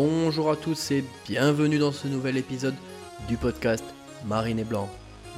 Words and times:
Bonjour 0.00 0.48
à 0.48 0.54
tous 0.54 0.92
et 0.92 1.04
bienvenue 1.26 1.78
dans 1.78 1.90
ce 1.90 2.06
nouvel 2.06 2.36
épisode 2.36 2.76
du 3.26 3.36
podcast 3.36 3.82
Marine 4.26 4.60
et 4.60 4.64
Blanc. 4.64 4.88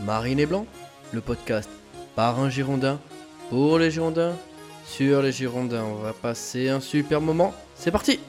Marine 0.04 0.38
et 0.38 0.44
Blanc, 0.44 0.66
le 1.12 1.22
podcast 1.22 1.70
par 2.14 2.38
un 2.38 2.50
Girondin, 2.50 3.00
pour 3.48 3.78
les 3.78 3.90
Girondins, 3.90 4.34
sur 4.84 5.22
les 5.22 5.32
Girondins. 5.32 5.84
On 5.84 6.02
va 6.02 6.12
passer 6.12 6.68
un 6.68 6.80
super 6.80 7.22
moment. 7.22 7.54
C'est 7.74 7.90
parti 7.90 8.20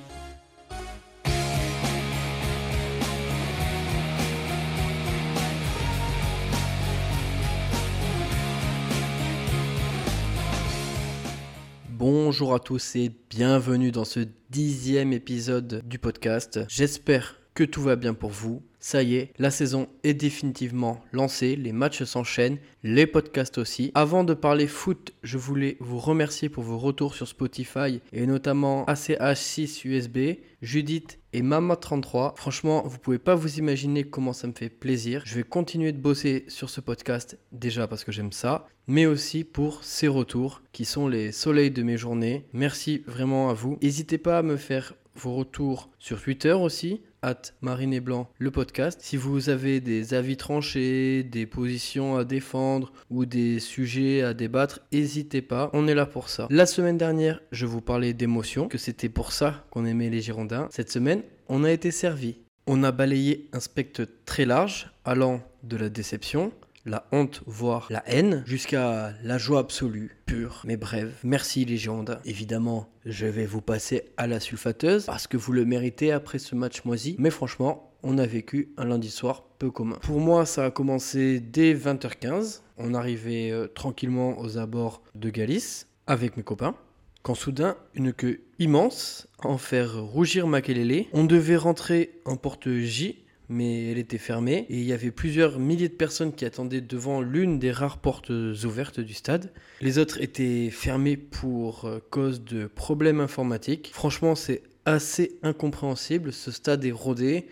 Bonjour 12.41 12.55
à 12.55 12.59
tous 12.59 12.95
et 12.95 13.11
bienvenue 13.29 13.91
dans 13.91 14.04
ce 14.04 14.21
dixième 14.50 15.13
épisode 15.13 15.83
du 15.86 16.00
podcast. 16.00 16.61
J'espère 16.69 17.39
que 17.54 17.64
tout 17.64 17.83
va 17.83 17.95
bien 17.95 18.15
pour 18.15 18.31
vous. 18.31 18.64
Ça 18.79 19.04
y 19.04 19.14
est, 19.14 19.31
la 19.37 19.51
saison 19.51 19.87
est 20.04 20.15
définitivement 20.15 21.04
lancée, 21.11 21.55
les 21.55 21.71
matchs 21.71 22.01
s'enchaînent, 22.01 22.57
les 22.81 23.05
podcasts 23.05 23.59
aussi. 23.59 23.91
Avant 23.93 24.23
de 24.23 24.33
parler 24.33 24.65
foot, 24.65 25.14
je 25.21 25.37
voulais 25.37 25.77
vous 25.79 26.00
remercier 26.00 26.50
pour 26.50 26.64
vos 26.64 26.79
retours 26.79 27.14
sur 27.14 27.27
Spotify 27.27 28.01
et 28.11 28.25
notamment 28.25 28.86
ACH6 28.86 29.87
USB, 29.87 30.39
Judith 30.64 31.19
et 31.33 31.43
Mama33. 31.43 32.36
Franchement, 32.38 32.81
vous 32.88 32.97
pouvez 32.97 33.19
pas 33.19 33.36
vous 33.36 33.59
imaginer 33.59 34.03
comment 34.03 34.33
ça 34.33 34.47
me 34.47 34.53
fait 34.53 34.69
plaisir. 34.69 35.22
Je 35.28 35.36
vais 35.36 35.44
continuer 35.44 35.92
de 35.92 36.00
bosser 36.00 36.45
sur 36.47 36.72
ce 36.72 36.81
podcast 36.81 37.38
déjà 37.52 37.88
parce 37.88 38.03
que 38.03 38.11
j'aime 38.11 38.31
ça, 38.31 38.67
mais 38.91 39.05
aussi 39.05 39.45
pour 39.45 39.86
ces 39.86 40.09
retours 40.09 40.61
qui 40.73 40.83
sont 40.83 41.08
les 41.08 41.31
soleils 41.31 41.72
de 41.72 41.81
mes 41.81 41.95
journées. 41.95 42.44
Merci 42.52 43.03
vraiment 43.08 43.50
à 43.50 43.53
vous. 43.53 43.78
N'hésitez 43.81 44.17
pas 44.17 44.39
à 44.39 44.42
me 44.42 44.58
faire 44.58 44.95
vos 45.16 45.33
retours 45.33 45.89
sur 45.98 46.22
Twitter 46.22 46.52
aussi 46.52 47.02
at 47.22 47.42
Marine 47.61 47.94
et 47.94 48.02
Blanc, 48.02 48.30
le 48.38 48.52
podcast. 48.52 49.00
Si 49.02 49.16
vous 49.16 49.50
avez 49.50 49.80
des 49.80 50.14
avis 50.14 50.36
tranchés, 50.36 51.23
des 51.23 51.45
positions 51.45 52.17
à 52.17 52.25
défendre 52.25 52.92
ou 53.09 53.25
des 53.25 53.61
sujets 53.61 54.23
à 54.23 54.33
débattre, 54.33 54.81
n'hésitez 54.92 55.42
pas, 55.42 55.70
on 55.72 55.88
est 55.88 55.95
là 55.95 56.05
pour 56.05 56.28
ça. 56.28 56.48
La 56.50 56.66
semaine 56.66 56.98
dernière, 56.98 57.39
je 57.53 57.66
vous 57.66 57.80
parlais 57.80 58.14
d'émotion, 58.14 58.67
que 58.67 58.78
c'était 58.78 59.08
pour 59.08 59.31
ça 59.31 59.66
qu'on 59.70 59.86
aimait 59.86 60.09
les 60.09 60.20
Girondins. 60.20 60.67
Cette 60.70 60.92
semaine, 60.92 61.22
on 61.48 61.64
a 61.64 61.72
été 61.72 61.92
servi. 61.92 62.39
On 62.67 62.83
a 62.83 62.92
balayé 62.92 63.48
un 63.53 63.61
spectre 63.61 64.05
très 64.26 64.45
large, 64.45 64.92
allant 65.05 65.42
de 65.64 65.78
la 65.78 65.89
déception 65.89 66.52
la 66.86 67.06
honte, 67.12 67.42
voire 67.46 67.88
la 67.90 68.04
haine, 68.08 68.44
jusqu'à 68.46 69.14
la 69.24 69.38
joie 69.38 69.60
absolue, 69.60 70.18
pure, 70.26 70.62
mais 70.66 70.78
brève. 70.78 71.14
Merci 71.23 71.66
Girondins. 71.78 72.20
Évidemment, 72.26 72.90
je 73.06 73.26
vais 73.26 73.46
vous 73.46 73.62
passer 73.62 74.04
à 74.18 74.28
la 74.28 74.40
sulfateuse, 74.40 75.06
parce 75.06 75.28
que 75.28 75.38
vous 75.38 75.54
le 75.54 75.66
méritez 75.66 76.12
après 76.12 76.40
ce 76.40 76.56
match 76.56 76.84
moisi, 76.86 77.16
mais 77.20 77.30
franchement, 77.30 77.92
on 78.04 78.18
a 78.18 78.26
vécu 78.26 78.73
un 78.78 78.86
lundi 78.86 79.12
soir 79.12 79.44
peu 79.60 79.70
commun. 79.70 79.98
Pour 80.02 80.20
moi, 80.20 80.46
ça 80.46 80.66
a 80.66 80.72
commencé 80.72 81.40
dès 81.40 81.73
20h15. 81.73 82.62
On 82.78 82.94
arrivait 82.94 83.52
euh, 83.52 83.68
tranquillement 83.68 84.40
aux 84.40 84.58
abords 84.58 85.04
de 85.14 85.30
Galice 85.30 85.88
avec 86.08 86.36
mes 86.36 86.44
copains. 86.44 86.76
Quand 87.22 87.36
soudain, 87.36 87.76
une 87.94 88.14
queue 88.14 88.42
immense 88.58 89.28
en 89.44 89.60
faire 89.60 90.02
rougir 90.02 90.48
Makelele. 90.48 91.06
On 91.14 91.23
devait 91.23 91.56
rentrer 91.56 92.20
en 92.26 92.36
porte 92.36 92.68
J 92.72 93.23
mais 93.52 93.92
elle 93.92 93.98
était 93.98 94.18
fermée 94.18 94.66
et 94.70 94.78
il 94.78 94.86
y 94.86 94.94
avait 94.94 95.12
plusieurs 95.12 95.60
milliers 95.60 95.90
de 95.90 95.94
personnes 95.94 96.34
qui 96.34 96.46
attendaient 96.46 96.82
devant 96.82 97.22
l'une 97.22 97.60
des 97.60 97.72
rares 97.72 97.98
portes 97.98 98.30
ouvertes 98.30 99.02
du 99.02 99.14
stade. 99.14 99.52
Les 99.82 99.98
autres 99.98 100.22
étaient 100.22 100.70
fermées 100.72 101.18
pour 101.18 101.86
euh, 101.86 102.00
cause 102.10 102.44
de 102.44 102.66
problèmes 102.66 103.20
informatiques. 103.20 103.92
Franchement, 103.94 104.36
c'est 104.36 104.64
assez 104.86 105.38
incompréhensible. 105.44 106.32
Ce 106.32 106.50
stade 106.52 106.86
est 106.86 106.92
rodé. 106.92 107.48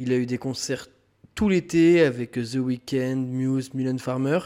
Il 0.00 0.12
a 0.12 0.16
eu 0.16 0.26
des 0.26 0.38
concerts 0.38 0.88
tout 1.36 1.48
l'été 1.48 2.02
avec 2.02 2.32
The 2.32 2.56
Weeknd, 2.56 3.16
Muse, 3.16 3.72
Milan 3.72 3.98
Farmer. 3.98 4.40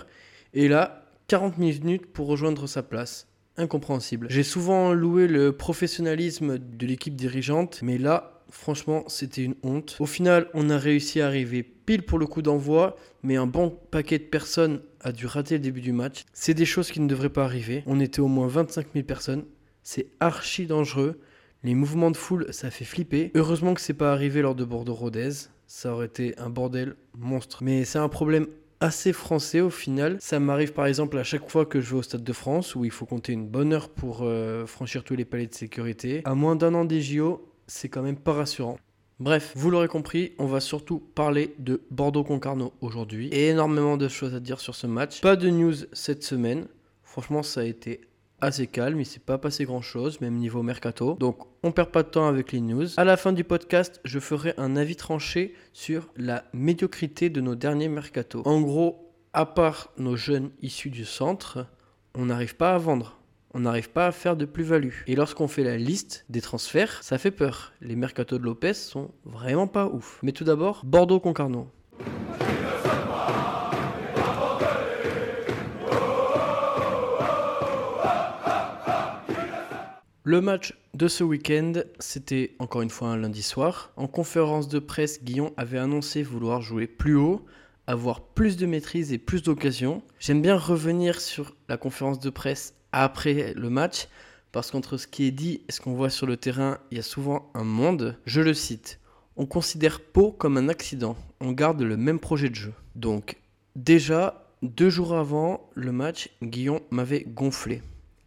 Et 0.53 0.69
là, 0.69 1.07
40 1.29 1.57
minutes 1.59 2.07
pour 2.07 2.27
rejoindre 2.27 2.67
sa 2.67 2.83
place. 2.83 3.27
Incompréhensible. 3.57 4.27
J'ai 4.31 4.43
souvent 4.43 4.93
loué 4.93 5.29
le 5.29 5.53
professionnalisme 5.53 6.59
de 6.59 6.87
l'équipe 6.87 7.17
dirigeante, 7.17 7.81
mais 7.83 7.99
là, 7.99 8.40
Franchement, 8.51 9.05
c'était 9.07 9.45
une 9.45 9.55
honte. 9.63 9.97
Au 10.01 10.07
final, 10.07 10.49
on 10.55 10.71
a 10.71 10.79
réussi 10.79 11.21
à 11.21 11.27
arriver 11.27 11.63
pile 11.63 12.03
pour 12.03 12.19
le 12.19 12.27
coup 12.27 12.43
d'envoi, 12.43 12.97
mais 13.23 13.37
un 13.37 13.47
bon 13.47 13.71
paquet 13.91 14.19
de 14.19 14.25
personnes 14.25 14.81
a 15.01 15.13
dû 15.13 15.27
rater 15.27 15.55
le 15.55 15.61
début 15.61 15.81
du 15.81 15.93
match. 15.93 16.25
C'est 16.33 16.55
des 16.55 16.65
choses 16.65 16.91
qui 16.91 17.01
ne 17.01 17.09
devraient 17.09 17.31
pas 17.31 17.45
arriver. 17.45 17.83
On 17.87 18.01
était 18.01 18.21
au 18.21 18.29
moins 18.29 18.47
25 18.47 18.89
000 18.93 19.05
personnes. 19.05 19.45
C'est 19.83 20.09
archi 20.21 20.67
dangereux. 20.67 21.21
Les 21.63 21.75
mouvements 21.75 22.11
de 22.11 22.17
foule, 22.17 22.47
ça 22.53 22.71
fait 22.71 22.85
flipper. 22.85 23.31
Heureusement 23.35 23.75
que 23.75 23.81
c'est 23.81 23.95
pas 23.95 24.13
arrivé 24.13 24.43
lors 24.43 24.55
de 24.55 24.65
Bordeaux-Rodez. 24.65 25.31
Ça 25.67 25.93
aurait 25.93 26.07
été 26.07 26.39
un 26.39 26.51
bordel 26.51 26.97
monstre. 27.17 27.63
Mais 27.63 27.85
c'est 27.85 27.99
un 27.99 28.09
problème 28.09 28.47
assez 28.81 29.13
français 29.13 29.61
au 29.61 29.71
final. 29.71 30.17
Ça 30.21 30.41
m'arrive 30.41 30.73
par 30.73 30.87
exemple 30.87 31.19
à 31.19 31.23
chaque 31.23 31.49
fois 31.49 31.67
que 31.67 31.81
je 31.81 31.91
vais 31.91 31.99
au 31.99 32.03
Stade 32.03 32.25
de 32.25 32.33
France 32.33 32.75
où 32.75 32.85
il 32.85 32.91
faut 32.91 33.05
compter 33.05 33.33
une 33.33 33.47
bonne 33.47 33.75
heure 33.75 33.91
pour 33.91 34.21
euh, 34.23 34.67
franchir 34.67 35.05
tous 35.05 35.17
les 35.17 35.27
paliers 35.27 35.47
de 35.47 35.55
sécurité. 35.55 36.23
À 36.25 36.35
moins 36.35 36.57
d'un 36.57 36.75
an 36.75 36.87
des 36.87 37.03
JO, 37.03 37.47
c'est 37.71 37.89
quand 37.89 38.03
même 38.03 38.17
pas 38.17 38.33
rassurant. 38.33 38.79
Bref, 39.21 39.53
vous 39.55 39.71
l'aurez 39.71 39.89
compris, 39.89 40.33
on 40.39 40.47
va 40.47 40.61
surtout 40.61 40.99
parler 40.99 41.55
de 41.59 41.83
Bordeaux-Concarneau 41.91 42.73
aujourd'hui. 42.81 43.29
Et 43.29 43.49
énormément 43.49 43.97
de 43.97 44.09
choses 44.09 44.35
à 44.35 44.41
dire 44.41 44.61
sur 44.61 44.75
ce 44.75 44.87
match. 44.87 45.21
Pas 45.21 45.37
de 45.37 45.51
news 45.51 45.75
cette 45.93 46.25
semaine. 46.25 46.67
Franchement, 47.05 47.43
ça 47.43 47.61
a 47.61 47.65
été 47.65 48.01
assez 48.41 48.67
calme, 48.67 48.99
il 48.99 49.05
s'est 49.05 49.21
pas 49.21 49.39
passé 49.39 49.67
grand 49.67 49.83
chose, 49.83 50.21
même 50.21 50.37
niveau 50.37 50.63
mercato. 50.63 51.15
Donc 51.21 51.47
on 51.63 51.73
perd 51.73 51.91
pas 51.91 52.03
de 52.03 52.09
temps 52.09 52.27
avec 52.27 52.53
les 52.53 52.61
news. 52.61 52.87
À 52.97 53.05
la 53.05 53.17
fin 53.17 53.33
du 53.33 53.45
podcast, 53.45 54.01
je 54.05 54.19
ferai 54.19 54.55
un 54.57 54.77
avis 54.77 54.97
tranché 54.97 55.55
sur 55.73 56.09
la 56.17 56.45
médiocrité 56.53 57.29
de 57.29 57.41
nos 57.41 57.55
derniers 57.55 57.89
mercato. 57.89 58.43
En 58.47 58.61
gros, 58.63 59.13
à 59.33 59.47
part 59.47 59.93
nos 59.99 60.17
jeunes 60.17 60.51
issus 60.63 60.91
du 60.91 61.05
centre, 61.05 61.67
on 62.15 62.27
n'arrive 62.27 62.57
pas 62.57 62.75
à 62.75 62.79
vendre 62.79 63.20
on 63.53 63.61
n'arrive 63.61 63.91
pas 63.91 64.07
à 64.07 64.13
faire 64.13 64.37
de 64.37 64.45
plus-value. 64.45 65.03
Et 65.07 65.17
lorsqu'on 65.17 65.49
fait 65.49 65.65
la 65.65 65.77
liste 65.77 66.25
des 66.29 66.41
transferts, 66.41 67.03
ça 67.03 67.19
fait 67.19 67.31
peur. 67.31 67.73
Les 67.81 67.97
mercato 67.97 68.39
de 68.39 68.45
Lopez 68.45 68.75
sont 68.75 69.11
vraiment 69.25 69.67
pas 69.67 69.87
ouf. 69.87 70.21
Mais 70.23 70.33
tout 70.33 70.45
d'abord, 70.45 70.83
Bordeaux-Concarneau. 70.85 71.69
Le 80.23 80.41
match 80.41 80.79
de 80.95 81.09
ce 81.09 81.25
week-end, 81.25 81.73
c'était 81.99 82.55
encore 82.61 82.83
une 82.83 82.91
fois 82.91 83.09
un 83.09 83.17
lundi 83.17 83.43
soir. 83.43 83.91
En 83.97 84.07
conférence 84.07 84.69
de 84.69 84.79
presse, 84.79 85.25
Guillon 85.25 85.53
avait 85.57 85.79
annoncé 85.79 86.23
vouloir 86.23 86.61
jouer 86.61 86.87
plus 86.87 87.17
haut, 87.17 87.45
avoir 87.89 88.21
plus 88.21 88.57
de 88.57 88.67
maîtrise 88.67 89.13
et 89.13 89.19
plus 89.19 89.43
d'occasions. 89.43 90.03
J'aime 90.21 90.41
bien 90.41 90.57
revenir 90.57 91.21
sur 91.21 91.57
la 91.69 91.77
conférence 91.77 92.21
de 92.21 92.31
presse 92.31 92.75
après 92.93 93.55
le 93.55 93.71
match, 93.71 94.09
parce 94.53 94.71
qu'entre 94.71 94.97
ce 94.97 95.07
qui 95.07 95.27
est 95.27 95.31
dit 95.31 95.63
et 95.69 95.73
ce 95.73 95.81
qu'on 95.81 95.95
voit 95.95 96.11
sur 96.11 96.27
le 96.27 96.37
terrain, 96.37 96.79
il 96.91 96.97
y 96.97 97.01
a 97.01 97.05
souvent 97.05 97.51
un 97.55 97.65
monde. 97.65 98.17
Je 98.27 98.41
le 98.41 98.55
cite. 98.55 98.99
On 99.37 99.47
considère 99.47 100.01
Pau 100.01 100.33
comme 100.33 100.57
un 100.57 100.69
accident. 100.69 101.17
On 101.41 101.53
garde 101.53 101.81
le 101.83 101.97
même 101.97 102.19
projet 102.19 102.49
de 102.51 102.55
jeu. 102.55 102.73
Donc, 102.95 103.37
déjà, 103.77 104.49
deux 104.63 104.91
jours 104.91 105.15
avant 105.15 105.71
le 105.75 105.93
match, 105.93 106.31
Guillaume 106.43 106.81
m'avait 106.91 107.25
gonflé. 107.27 107.83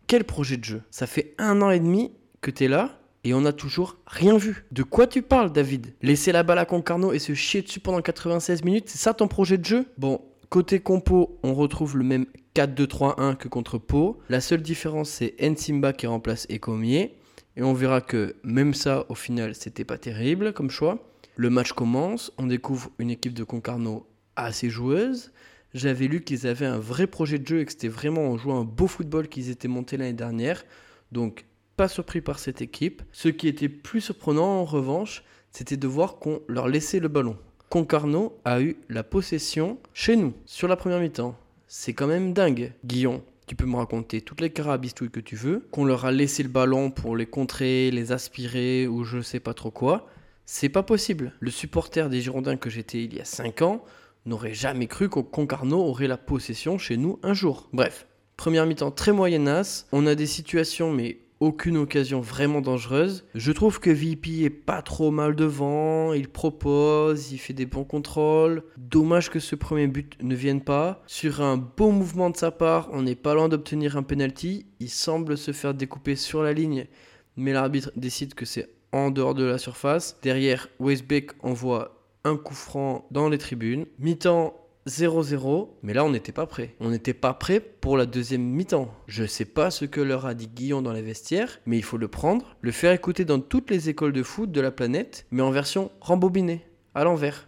Quel 0.07 0.23
projet 0.23 0.57
de 0.57 0.63
jeu? 0.63 0.81
Ça 0.91 1.07
fait 1.07 1.35
un 1.37 1.61
an 1.61 1.69
et 1.69 1.79
demi 1.79 2.11
que 2.41 2.51
tu 2.51 2.65
es 2.65 2.67
là 2.67 2.97
et 3.23 3.33
on 3.33 3.41
n'a 3.41 3.53
toujours 3.53 3.97
rien 4.05 4.37
vu. 4.37 4.65
De 4.71 4.83
quoi 4.83 5.07
tu 5.07 5.21
parles, 5.21 5.51
David? 5.51 5.93
Laisser 6.01 6.31
la 6.31 6.43
balle 6.43 6.59
à 6.59 6.65
Concarneau 6.65 7.13
et 7.13 7.19
se 7.19 7.33
chier 7.33 7.61
dessus 7.61 7.79
pendant 7.79 8.01
96 8.01 8.63
minutes, 8.63 8.89
c'est 8.89 8.97
ça 8.97 9.13
ton 9.13 9.27
projet 9.27 9.57
de 9.57 9.65
jeu? 9.65 9.85
Bon, 9.97 10.21
côté 10.53 10.81
compo, 10.81 11.39
on 11.41 11.55
retrouve 11.55 11.97
le 11.97 12.03
même 12.03 12.27
4-2-3-1 12.53 13.37
que 13.37 13.47
contre 13.47 13.79
Pau. 13.79 14.19
La 14.29 14.39
seule 14.39 14.61
différence, 14.61 15.09
c'est 15.09 15.33
Nsimba 15.41 15.93
qui 15.93 16.05
remplace 16.05 16.45
Ecomier. 16.47 17.17
Et 17.57 17.63
on 17.63 17.73
verra 17.73 18.01
que 18.01 18.35
même 18.43 18.75
ça, 18.75 19.07
au 19.09 19.15
final, 19.15 19.55
c'était 19.55 19.83
pas 19.83 19.97
terrible 19.97 20.53
comme 20.53 20.69
choix. 20.69 21.11
Le 21.37 21.49
match 21.49 21.73
commence, 21.73 22.31
on 22.37 22.45
découvre 22.45 22.91
une 22.99 23.09
équipe 23.09 23.33
de 23.33 23.43
Concarneau 23.43 24.05
assez 24.35 24.69
joueuse. 24.69 25.31
J'avais 25.73 26.05
lu 26.05 26.23
qu'ils 26.23 26.45
avaient 26.45 26.67
un 26.67 26.77
vrai 26.77 27.07
projet 27.07 27.39
de 27.39 27.47
jeu 27.47 27.61
et 27.61 27.65
que 27.65 27.71
c'était 27.71 27.87
vraiment 27.87 28.29
en 28.29 28.37
jouant 28.37 28.59
un 28.59 28.63
beau 28.63 28.85
football 28.85 29.29
qu'ils 29.29 29.49
étaient 29.49 29.67
montés 29.67 29.97
l'année 29.97 30.13
dernière. 30.13 30.65
Donc, 31.11 31.45
pas 31.77 31.87
surpris 31.87 32.21
par 32.21 32.37
cette 32.37 32.61
équipe. 32.61 33.01
Ce 33.11 33.27
qui 33.27 33.47
était 33.47 33.69
plus 33.69 34.01
surprenant 34.01 34.59
en 34.59 34.65
revanche, 34.65 35.23
c'était 35.49 35.77
de 35.77 35.87
voir 35.87 36.19
qu'on 36.19 36.41
leur 36.47 36.67
laissait 36.67 36.99
le 36.99 37.07
ballon. 37.07 37.39
Concarneau 37.73 38.37
a 38.45 38.61
eu 38.61 38.77
la 38.87 39.01
possession 39.01 39.79
chez 39.95 40.15
nous 40.15 40.35
sur 40.45 40.67
la 40.67 40.75
première 40.75 40.99
mi-temps. 40.99 41.35
C'est 41.67 41.93
quand 41.93 42.05
même 42.05 42.31
dingue. 42.31 42.71
Guillon, 42.85 43.23
tu 43.47 43.55
peux 43.55 43.65
me 43.65 43.77
raconter 43.77 44.21
toutes 44.21 44.41
les 44.41 44.51
carabistouilles 44.51 45.09
que 45.09 45.19
tu 45.19 45.35
veux, 45.35 45.67
qu'on 45.71 45.83
leur 45.83 46.05
a 46.05 46.11
laissé 46.11 46.43
le 46.43 46.49
ballon 46.49 46.91
pour 46.91 47.17
les 47.17 47.25
contrer, 47.25 47.89
les 47.89 48.11
aspirer 48.11 48.85
ou 48.85 49.03
je 49.03 49.21
sais 49.21 49.39
pas 49.39 49.55
trop 49.55 49.71
quoi. 49.71 50.07
C'est 50.45 50.69
pas 50.69 50.83
possible. 50.83 51.33
Le 51.39 51.49
supporter 51.49 52.09
des 52.09 52.21
Girondins 52.21 52.57
que 52.57 52.69
j'étais 52.69 53.05
il 53.05 53.15
y 53.15 53.19
a 53.19 53.25
5 53.25 53.63
ans 53.63 53.83
n'aurait 54.27 54.53
jamais 54.53 54.85
cru 54.85 55.09
qu'au 55.09 55.23
Concarneau 55.23 55.79
aurait 55.79 56.07
la 56.07 56.17
possession 56.17 56.77
chez 56.77 56.95
nous 56.95 57.17
un 57.23 57.33
jour. 57.33 57.69
Bref, 57.73 58.05
première 58.37 58.67
mi-temps 58.67 58.91
très 58.91 59.13
moyennasse. 59.13 59.87
On 59.91 60.05
a 60.05 60.13
des 60.13 60.27
situations 60.27 60.93
mais 60.93 61.17
aucune 61.43 61.75
occasion 61.75 62.21
vraiment 62.21 62.61
dangereuse. 62.61 63.25
Je 63.35 63.51
trouve 63.51 63.81
que 63.81 63.89
VP 63.89 64.43
est 64.43 64.49
pas 64.49 64.81
trop 64.81 65.11
mal 65.11 65.35
devant, 65.35 66.13
il 66.13 66.29
propose, 66.29 67.33
il 67.33 67.37
fait 67.37 67.53
des 67.53 67.65
bons 67.65 67.83
contrôles. 67.83 68.63
Dommage 68.77 69.29
que 69.29 69.39
ce 69.39 69.55
premier 69.55 69.87
but 69.87 70.17
ne 70.23 70.35
vienne 70.35 70.61
pas. 70.61 71.03
Sur 71.05 71.41
un 71.41 71.57
beau 71.57 71.91
mouvement 71.91 72.29
de 72.29 72.37
sa 72.37 72.51
part, 72.51 72.89
on 72.93 73.01
n'est 73.01 73.15
pas 73.15 73.33
loin 73.33 73.49
d'obtenir 73.49 73.97
un 73.97 74.03
penalty. 74.03 74.65
Il 74.79 74.89
semble 74.89 75.37
se 75.37 75.51
faire 75.51 75.73
découper 75.73 76.15
sur 76.15 76.41
la 76.43 76.53
ligne, 76.53 76.87
mais 77.35 77.51
l'arbitre 77.51 77.91
décide 77.97 78.35
que 78.35 78.45
c'est 78.45 78.69
en 78.93 79.11
dehors 79.11 79.33
de 79.33 79.43
la 79.43 79.57
surface. 79.57 80.17
Derrière, 80.21 80.69
Westbeck 80.79 81.31
envoie 81.43 81.99
un 82.23 82.37
coup 82.37 82.53
franc 82.53 83.05
dans 83.11 83.27
les 83.27 83.37
tribunes. 83.37 83.85
Mi-temps 83.99 84.55
0-0, 84.87 85.69
mais 85.81 85.93
là 85.93 86.03
on 86.03 86.09
n'était 86.09 86.31
pas 86.31 86.45
prêt. 86.45 86.75
On 86.79 86.89
n'était 86.89 87.13
pas 87.13 87.33
prêt 87.33 87.59
pour 87.59 87.97
la 87.97 88.05
deuxième 88.05 88.43
mi-temps. 88.43 88.93
Je 89.07 89.23
sais 89.25 89.45
pas 89.45 89.71
ce 89.71 89.85
que 89.85 90.01
leur 90.01 90.25
a 90.25 90.33
dit 90.33 90.47
Guillon 90.47 90.81
dans 90.81 90.93
les 90.93 91.01
vestiaires, 91.01 91.59
mais 91.65 91.77
il 91.77 91.83
faut 91.83 91.97
le 91.97 92.07
prendre, 92.07 92.55
le 92.61 92.71
faire 92.71 92.91
écouter 92.91 93.25
dans 93.25 93.39
toutes 93.39 93.69
les 93.71 93.89
écoles 93.89 94.13
de 94.13 94.23
foot 94.23 94.51
de 94.51 94.61
la 94.61 94.71
planète, 94.71 95.25
mais 95.31 95.41
en 95.41 95.51
version 95.51 95.91
rembobinée, 96.01 96.65
à 96.95 97.03
l'envers, 97.03 97.47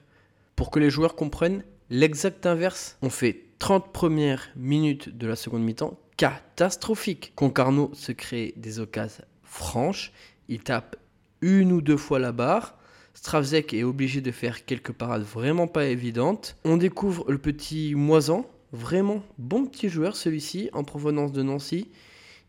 pour 0.55 0.71
que 0.71 0.79
les 0.79 0.89
joueurs 0.89 1.15
comprennent 1.15 1.63
l'exact 1.89 2.45
inverse. 2.45 2.97
On 3.01 3.09
fait 3.09 3.43
30 3.59 3.91
premières 3.91 4.49
minutes 4.55 5.17
de 5.17 5.27
la 5.27 5.35
seconde 5.35 5.63
mi-temps 5.63 5.99
catastrophique. 6.17 7.33
Concarneau 7.35 7.91
se 7.93 8.11
crée 8.11 8.53
des 8.57 8.79
occasions 8.79 9.25
franches, 9.43 10.11
il 10.49 10.61
tape 10.61 10.97
une 11.41 11.71
ou 11.71 11.81
deux 11.81 11.97
fois 11.97 12.19
la 12.19 12.31
barre, 12.31 12.77
Stravzek 13.25 13.73
est 13.73 13.83
obligé 13.83 14.21
de 14.21 14.29
faire 14.29 14.65
quelques 14.65 14.91
parades 14.91 15.23
vraiment 15.23 15.65
pas 15.65 15.85
évidentes. 15.85 16.57
On 16.63 16.77
découvre 16.77 17.25
le 17.27 17.39
petit 17.39 17.95
Moisan, 17.95 18.45
vraiment 18.71 19.23
bon 19.39 19.65
petit 19.65 19.89
joueur 19.89 20.15
celui-ci, 20.15 20.69
en 20.73 20.83
provenance 20.83 21.31
de 21.31 21.41
Nancy. 21.41 21.89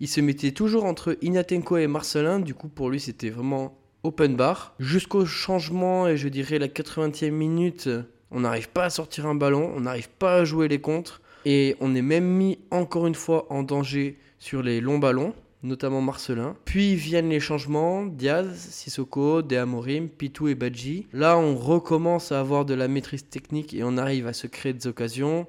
Il 0.01 0.07
se 0.07 0.21
mettait 0.21 0.51
toujours 0.51 0.85
entre 0.85 1.17
Inatenko 1.23 1.79
et 1.79 1.87
Marcelin, 1.87 2.41
du 2.41 2.53
coup 2.53 2.69
pour 2.69 2.91
lui 2.91 3.01
c'était 3.01 3.31
vraiment 3.31 3.79
open 4.03 4.37
bar. 4.37 4.75
Jusqu'au 4.79 5.25
changement 5.25 6.09
et 6.09 6.19
je 6.19 6.29
dirais 6.29 6.59
la 6.59 6.69
80e 6.69 7.31
minute, 7.31 7.89
on 8.31 8.41
n'arrive 8.41 8.69
pas 8.69 8.85
à 8.85 8.91
sortir 8.91 9.25
un 9.25 9.35
ballon, 9.35 9.73
on 9.75 9.81
n'arrive 9.81 10.11
pas 10.11 10.41
à 10.41 10.45
jouer 10.45 10.69
les 10.69 10.83
contres. 10.83 11.23
Et 11.47 11.75
on 11.81 11.95
est 11.95 12.03
même 12.03 12.27
mis 12.27 12.59
encore 12.71 13.07
une 13.07 13.15
fois 13.15 13.47
en 13.49 13.63
danger 13.63 14.19
sur 14.39 14.63
les 14.63 14.83
longs 14.83 14.99
ballons 14.99 15.33
notamment 15.67 16.01
Marcelin. 16.01 16.57
Puis 16.65 16.95
viennent 16.95 17.31
les 17.31 17.41
changements, 17.41 18.07
Diaz, 18.07 18.57
Sissoko, 18.71 19.43
De 19.43 19.57
Amorim, 19.57 20.09
Pitou 20.09 20.49
et 20.49 20.55
Badji. 20.55 21.07
Là, 21.13 21.39
on 21.39 21.57
recommence 21.57 22.33
à 22.33 22.41
avoir 22.41 22.65
de 22.65 22.75
la 22.75 22.89
maîtrise 22.89 23.29
technique 23.29 23.75
et 23.75 23.85
on 23.85 23.97
arrive 23.99 24.27
à 24.27 24.33
se 24.33 24.47
créer 24.47 24.73
des 24.73 24.87
occasions. 24.87 25.47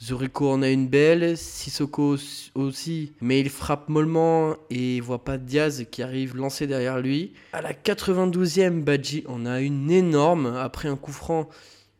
Zurico 0.00 0.48
en 0.48 0.62
a 0.62 0.68
une 0.68 0.86
belle, 0.86 1.36
Sissoko 1.36 2.16
aussi, 2.54 3.12
mais 3.20 3.40
il 3.40 3.50
frappe 3.50 3.88
mollement 3.88 4.54
et 4.70 5.00
voit 5.00 5.24
pas 5.24 5.38
Diaz 5.38 5.86
qui 5.90 6.02
arrive 6.02 6.36
lancé 6.36 6.68
derrière 6.68 7.00
lui. 7.00 7.32
À 7.52 7.62
la 7.62 7.72
92e, 7.72 8.82
Badji 8.82 9.24
en 9.26 9.44
a 9.44 9.60
une 9.60 9.90
énorme 9.90 10.46
après 10.46 10.88
un 10.88 10.94
coup 10.94 11.10
franc 11.10 11.48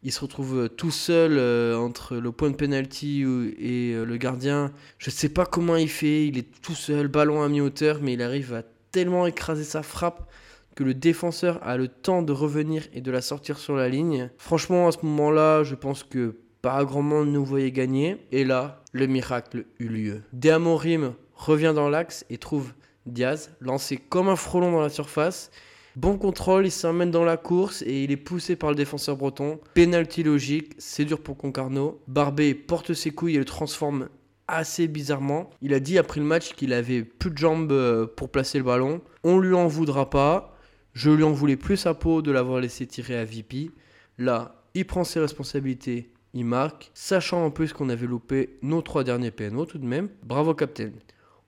il 0.03 0.13
se 0.13 0.21
retrouve 0.21 0.59
euh, 0.59 0.69
tout 0.69 0.91
seul 0.91 1.37
euh, 1.39 1.77
entre 1.77 2.17
le 2.17 2.31
point 2.33 2.51
de 2.51 2.57
penalty 2.57 3.23
et 3.59 3.95
euh, 3.95 4.05
le 4.05 4.17
gardien. 4.17 4.73
Je 4.99 5.11
ne 5.11 5.15
sais 5.15 5.29
pas 5.29 5.45
comment 5.45 5.77
il 5.77 5.89
fait, 5.89 6.27
il 6.27 6.39
est 6.39 6.49
tout 6.63 6.75
seul, 6.75 7.09
ballon 7.09 7.43
à 7.43 7.49
mi-hauteur, 7.49 7.99
mais 8.01 8.15
il 8.15 8.23
arrive 8.23 8.55
à 8.55 8.63
tellement 8.93 9.27
écraser 9.27 9.65
sa 9.65 9.83
frappe 9.83 10.31
que 10.77 10.85
le 10.85 10.95
défenseur 10.95 11.59
a 11.67 11.77
le 11.77 11.89
temps 11.89 12.23
de 12.23 12.33
revenir 12.33 12.85
et 12.93 13.01
de 13.01 13.11
la 13.11 13.21
sortir 13.21 13.59
sur 13.59 13.75
la 13.75 13.89
ligne. 13.89 14.31
Franchement, 14.39 14.87
à 14.87 14.93
ce 14.93 15.05
moment-là, 15.05 15.65
je 15.65 15.75
pense 15.75 16.05
que 16.05 16.37
pas 16.63 16.85
grand 16.85 17.03
monde 17.03 17.33
nous 17.33 17.45
voyait 17.45 17.73
gagner. 17.73 18.25
Et 18.31 18.45
là, 18.45 18.83
le 18.93 19.07
miracle 19.07 19.65
eut 19.81 19.89
lieu. 19.89 20.23
Deamorim 20.33 21.15
revient 21.35 21.73
dans 21.75 21.89
l'axe 21.89 22.25
et 22.31 22.39
trouve 22.39 22.73
Diaz, 23.07 23.51
lancé 23.61 23.97
comme 23.97 24.29
un 24.29 24.37
frelon 24.37 24.71
dans 24.71 24.81
la 24.81 24.89
surface. 24.89 25.51
Bon 25.99 26.17
contrôle, 26.17 26.65
il 26.65 26.71
s'emmène 26.71 27.11
dans 27.11 27.25
la 27.25 27.37
course 27.37 27.83
et 27.83 28.05
il 28.05 28.13
est 28.13 28.17
poussé 28.17 28.55
par 28.55 28.71
le 28.71 28.77
défenseur 28.77 29.17
breton. 29.17 29.59
Penalty 29.75 30.23
logique, 30.23 30.75
c'est 30.79 31.05
dur 31.05 31.21
pour 31.21 31.37
Concarneau. 31.37 32.01
Barbé 32.07 32.55
porte 32.55 32.95
ses 32.95 33.11
couilles 33.11 33.35
et 33.35 33.39
le 33.41 33.45
transforme 33.45 34.09
assez 34.47 34.87
bizarrement. 34.87 35.51
Il 35.61 35.75
a 35.75 35.81
dit 35.81 35.99
après 35.99 36.21
le 36.21 36.27
match 36.27 36.55
qu'il 36.55 36.73
avait 36.73 37.03
plus 37.03 37.33
de 37.33 37.39
jambes 37.39 37.73
euh, 37.73 38.07
pour 38.07 38.31
placer 38.31 38.59
le 38.59 38.65
ballon. 38.65 39.01
On 39.25 39.41
lui 39.41 39.55
en 39.55 39.67
voudra 39.67 40.09
pas. 40.09 40.57
Je 40.93 41.11
lui 41.11 41.25
en 41.25 41.33
voulais 41.33 41.57
plus 41.57 41.77
sa 41.77 41.95
peau 41.95 42.23
de 42.23 42.31
l'avoir 42.31 42.61
laissé 42.61 42.87
tirer 42.87 43.19
à 43.19 43.25
VP. 43.25 43.73
Là, 44.19 44.63
il 44.75 44.87
prend 44.87 45.03
ses 45.03 45.19
responsabilités, 45.19 46.13
il 46.33 46.45
marque, 46.45 46.93
sachant 46.95 47.45
en 47.45 47.51
plus 47.51 47.73
qu'on 47.73 47.89
avait 47.89 48.07
loupé 48.07 48.61
nos 48.63 48.83
trois 48.83 49.03
derniers 49.03 49.33
PNO 49.33 49.67
tout 49.67 49.79
de 49.79 49.87
même. 49.87 50.11
Bravo 50.23 50.55
capitaine. 50.55 50.95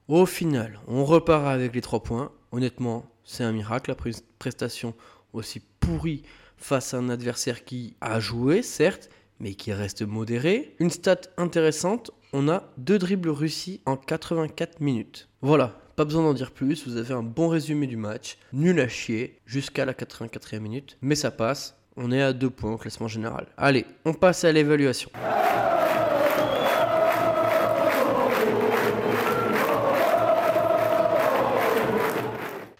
Au 0.08 0.26
final, 0.26 0.80
on 0.88 1.04
repart 1.04 1.46
avec 1.46 1.72
les 1.72 1.82
trois 1.82 2.02
points. 2.02 2.32
Honnêtement, 2.50 3.04
c'est 3.24 3.44
un 3.44 3.52
miracle 3.52 3.90
après 3.90 4.10
une 4.10 4.16
prestation 4.38 4.94
aussi 5.32 5.60
pourrie 5.80 6.22
face 6.56 6.94
à 6.94 6.98
un 6.98 7.08
adversaire 7.08 7.64
qui 7.64 7.96
a 8.00 8.20
joué, 8.20 8.62
certes, 8.62 9.08
mais 9.40 9.54
qui 9.54 9.72
reste 9.72 10.02
modéré. 10.02 10.74
Une 10.78 10.90
stat 10.90 11.22
intéressante, 11.36 12.10
on 12.32 12.48
a 12.48 12.64
deux 12.76 12.98
dribbles 12.98 13.30
réussis 13.30 13.80
en 13.86 13.96
84 13.96 14.80
minutes. 14.80 15.28
Voilà, 15.40 15.80
pas 15.96 16.04
besoin 16.04 16.22
d'en 16.22 16.34
dire 16.34 16.52
plus, 16.52 16.86
vous 16.86 16.96
avez 16.96 17.14
un 17.14 17.22
bon 17.22 17.48
résumé 17.48 17.86
du 17.86 17.96
match, 17.96 18.38
nul 18.52 18.78
à 18.80 18.88
chier, 18.88 19.38
jusqu'à 19.46 19.84
la 19.84 19.94
84e 19.94 20.60
minute, 20.60 20.98
mais 21.00 21.14
ça 21.14 21.30
passe, 21.30 21.76
on 21.96 22.12
est 22.12 22.22
à 22.22 22.32
deux 22.32 22.50
points 22.50 22.72
au 22.72 22.78
classement 22.78 23.08
général. 23.08 23.46
Allez, 23.56 23.86
on 24.04 24.14
passe 24.14 24.44
à 24.44 24.52
l'évaluation. 24.52 25.10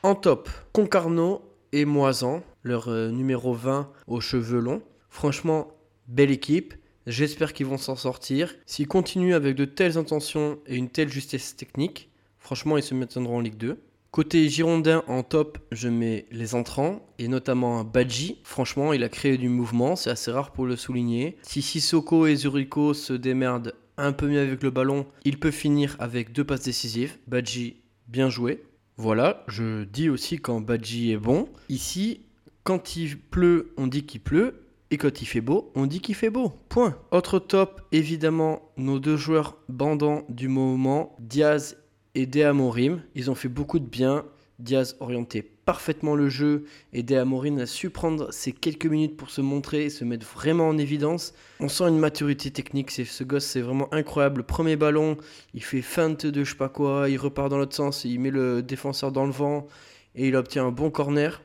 En 0.02 0.14
top, 0.14 0.48
Concarneau 0.72 1.42
et 1.72 1.84
Moisan, 1.84 2.42
leur 2.62 2.88
euh, 2.88 3.10
numéro 3.10 3.52
20 3.52 3.90
aux 4.06 4.20
cheveux 4.22 4.58
longs. 4.58 4.80
Franchement, 5.10 5.68
belle 6.08 6.30
équipe. 6.30 6.72
J'espère 7.06 7.52
qu'ils 7.52 7.66
vont 7.66 7.76
s'en 7.76 7.96
sortir. 7.96 8.54
S'ils 8.64 8.88
continuent 8.88 9.34
avec 9.34 9.56
de 9.56 9.66
telles 9.66 9.98
intentions 9.98 10.58
et 10.66 10.76
une 10.76 10.88
telle 10.88 11.10
justesse 11.10 11.54
technique, 11.54 12.08
franchement, 12.38 12.78
ils 12.78 12.82
se 12.82 12.94
maintiendront 12.94 13.36
en 13.36 13.40
Ligue 13.40 13.58
2. 13.58 13.78
Côté 14.10 14.48
Girondin, 14.48 15.04
en 15.06 15.22
top, 15.22 15.58
je 15.70 15.88
mets 15.88 16.24
les 16.32 16.54
entrants, 16.54 17.06
et 17.18 17.28
notamment 17.28 17.84
Badji. 17.84 18.38
Franchement, 18.42 18.94
il 18.94 19.04
a 19.04 19.10
créé 19.10 19.36
du 19.36 19.50
mouvement, 19.50 19.96
c'est 19.96 20.10
assez 20.10 20.30
rare 20.30 20.52
pour 20.52 20.64
le 20.64 20.76
souligner. 20.76 21.36
Si 21.42 21.60
Sissoko 21.60 22.26
et 22.26 22.36
Zurico 22.36 22.94
se 22.94 23.12
démerdent 23.12 23.74
un 23.98 24.12
peu 24.12 24.28
mieux 24.28 24.40
avec 24.40 24.62
le 24.62 24.70
ballon, 24.70 25.06
il 25.24 25.38
peut 25.38 25.50
finir 25.50 25.94
avec 25.98 26.32
deux 26.32 26.44
passes 26.44 26.62
décisives. 26.62 27.18
Badji, 27.28 27.76
bien 28.08 28.30
joué. 28.30 28.64
Voilà, 29.02 29.44
je 29.48 29.84
dis 29.84 30.10
aussi 30.10 30.36
quand 30.36 30.60
Badji 30.60 31.12
est 31.12 31.16
bon. 31.16 31.48
Ici, 31.70 32.20
quand 32.64 32.96
il 32.96 33.18
pleut, 33.18 33.72
on 33.78 33.86
dit 33.86 34.04
qu'il 34.04 34.20
pleut. 34.20 34.66
Et 34.90 34.98
quand 34.98 35.22
il 35.22 35.24
fait 35.24 35.40
beau, 35.40 35.72
on 35.74 35.86
dit 35.86 36.00
qu'il 36.02 36.14
fait 36.14 36.28
beau. 36.28 36.52
Point. 36.68 36.98
Autre 37.10 37.38
top, 37.38 37.80
évidemment, 37.92 38.60
nos 38.76 38.98
deux 38.98 39.16
joueurs 39.16 39.56
bandants 39.70 40.24
du 40.28 40.48
moment, 40.48 41.16
Diaz 41.18 41.78
et 42.14 42.26
Deamorim. 42.26 43.00
Ils 43.14 43.30
ont 43.30 43.34
fait 43.34 43.48
beaucoup 43.48 43.78
de 43.78 43.86
bien. 43.86 44.26
Diaz 44.58 44.98
orienté 45.00 45.49
parfaitement 45.64 46.14
le 46.14 46.28
jeu 46.28 46.64
et 46.92 47.02
Deamorin 47.02 47.58
a 47.58 47.66
su 47.66 47.90
prendre 47.90 48.32
ces 48.32 48.52
quelques 48.52 48.86
minutes 48.86 49.16
pour 49.16 49.30
se 49.30 49.40
montrer 49.40 49.84
et 49.84 49.90
se 49.90 50.04
mettre 50.04 50.26
vraiment 50.26 50.68
en 50.68 50.78
évidence. 50.78 51.34
On 51.60 51.68
sent 51.68 51.84
une 51.84 51.98
maturité 51.98 52.50
technique, 52.50 52.90
ce 52.90 53.24
gosse 53.24 53.44
c'est 53.44 53.60
vraiment 53.60 53.92
incroyable. 53.92 54.42
premier 54.42 54.76
ballon, 54.76 55.16
il 55.54 55.62
fait 55.62 55.82
feinte 55.82 56.26
de 56.26 56.44
je 56.44 56.50
sais 56.50 56.56
pas 56.56 56.68
quoi, 56.68 57.08
il 57.08 57.18
repart 57.18 57.48
dans 57.48 57.58
l'autre 57.58 57.76
sens, 57.76 58.04
il 58.04 58.18
met 58.18 58.30
le 58.30 58.62
défenseur 58.62 59.12
dans 59.12 59.26
le 59.26 59.32
vent 59.32 59.66
et 60.14 60.28
il 60.28 60.36
obtient 60.36 60.66
un 60.66 60.72
bon 60.72 60.90
corner. 60.90 61.42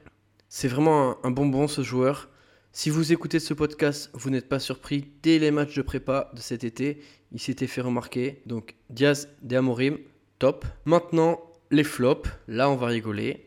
C'est 0.50 0.68
vraiment 0.68 1.24
un, 1.26 1.32
bonbon 1.32 1.68
ce 1.68 1.82
joueur. 1.82 2.30
Si 2.72 2.90
vous 2.90 3.12
écoutez 3.12 3.40
ce 3.40 3.54
podcast, 3.54 4.10
vous 4.14 4.30
n'êtes 4.30 4.50
pas 4.50 4.60
surpris, 4.60 5.12
dès 5.24 5.40
les 5.40 5.52
matchs 5.52 5.76
de 5.76 5.82
prépa 5.82 6.32
de 6.34 6.40
cet 6.40 6.64
été, 6.64 7.02
il 7.32 7.40
s'était 7.40 7.68
fait 7.68 7.82
remarquer. 7.82 8.42
Donc 8.46 8.76
Diaz, 8.90 9.30
Deamorim, 9.42 9.98
top. 10.40 10.66
Maintenant, 10.86 11.40
les 11.72 11.84
flops, 11.84 12.30
là 12.48 12.70
on 12.70 12.76
va 12.76 12.88
rigoler. 12.88 13.46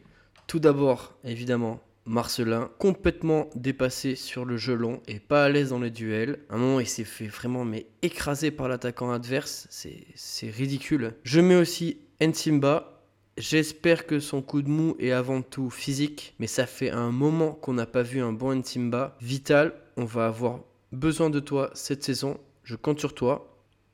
Tout 0.49 0.61
d'abord, 0.61 1.15
évidemment, 1.25 1.79
Marcelin, 2.07 2.71
complètement 2.79 3.51
dépassé 3.55 4.15
sur 4.15 4.47
le 4.47 4.57
jeu 4.57 4.75
long 4.75 5.03
et 5.07 5.21
pas 5.21 5.45
à 5.45 5.51
l'aise 5.51 5.69
dans 5.69 5.79
les 5.79 5.91
duels. 5.91 6.39
À 6.49 6.55
un 6.55 6.59
moment, 6.59 6.81
il 6.81 6.89
s'est 6.89 7.05
fait 7.05 7.27
vraiment 7.27 7.67
mais 7.67 7.85
écraser 8.01 8.51
par 8.51 8.67
l'attaquant 8.67 9.13
adverse. 9.13 9.69
C'est 9.69 10.51
ridicule. 10.51 11.13
Je 11.23 11.43
mets 11.43 11.55
aussi 11.55 11.99
Ensimba. 12.23 13.05
J'espère 13.37 14.07
que 14.07 14.21
son 14.21 14.41
coup 14.41 14.63
de 14.63 14.71
mou 14.71 14.97
est 14.99 15.13
avant 15.13 15.43
tout 15.43 15.69
physique, 15.69 16.35
mais 16.39 16.47
ça 16.47 16.65
fait 16.65 16.91
un 16.91 17.11
moment 17.11 17.53
qu'on 17.53 17.75
n'a 17.75 17.85
pas 17.85 18.03
vu 18.03 18.23
un 18.23 18.33
bon 18.33 18.59
Ensimba. 18.59 19.19
Vital, 19.21 19.75
on 19.99 20.07
va 20.07 20.29
avoir 20.29 20.61
besoin 20.93 21.29
de 21.29 21.41
toi 21.41 21.71
cette 21.75 22.03
saison. 22.03 22.41
Je 22.65 22.75
compte 22.75 23.01
sur 23.01 23.15
toi. 23.15 23.48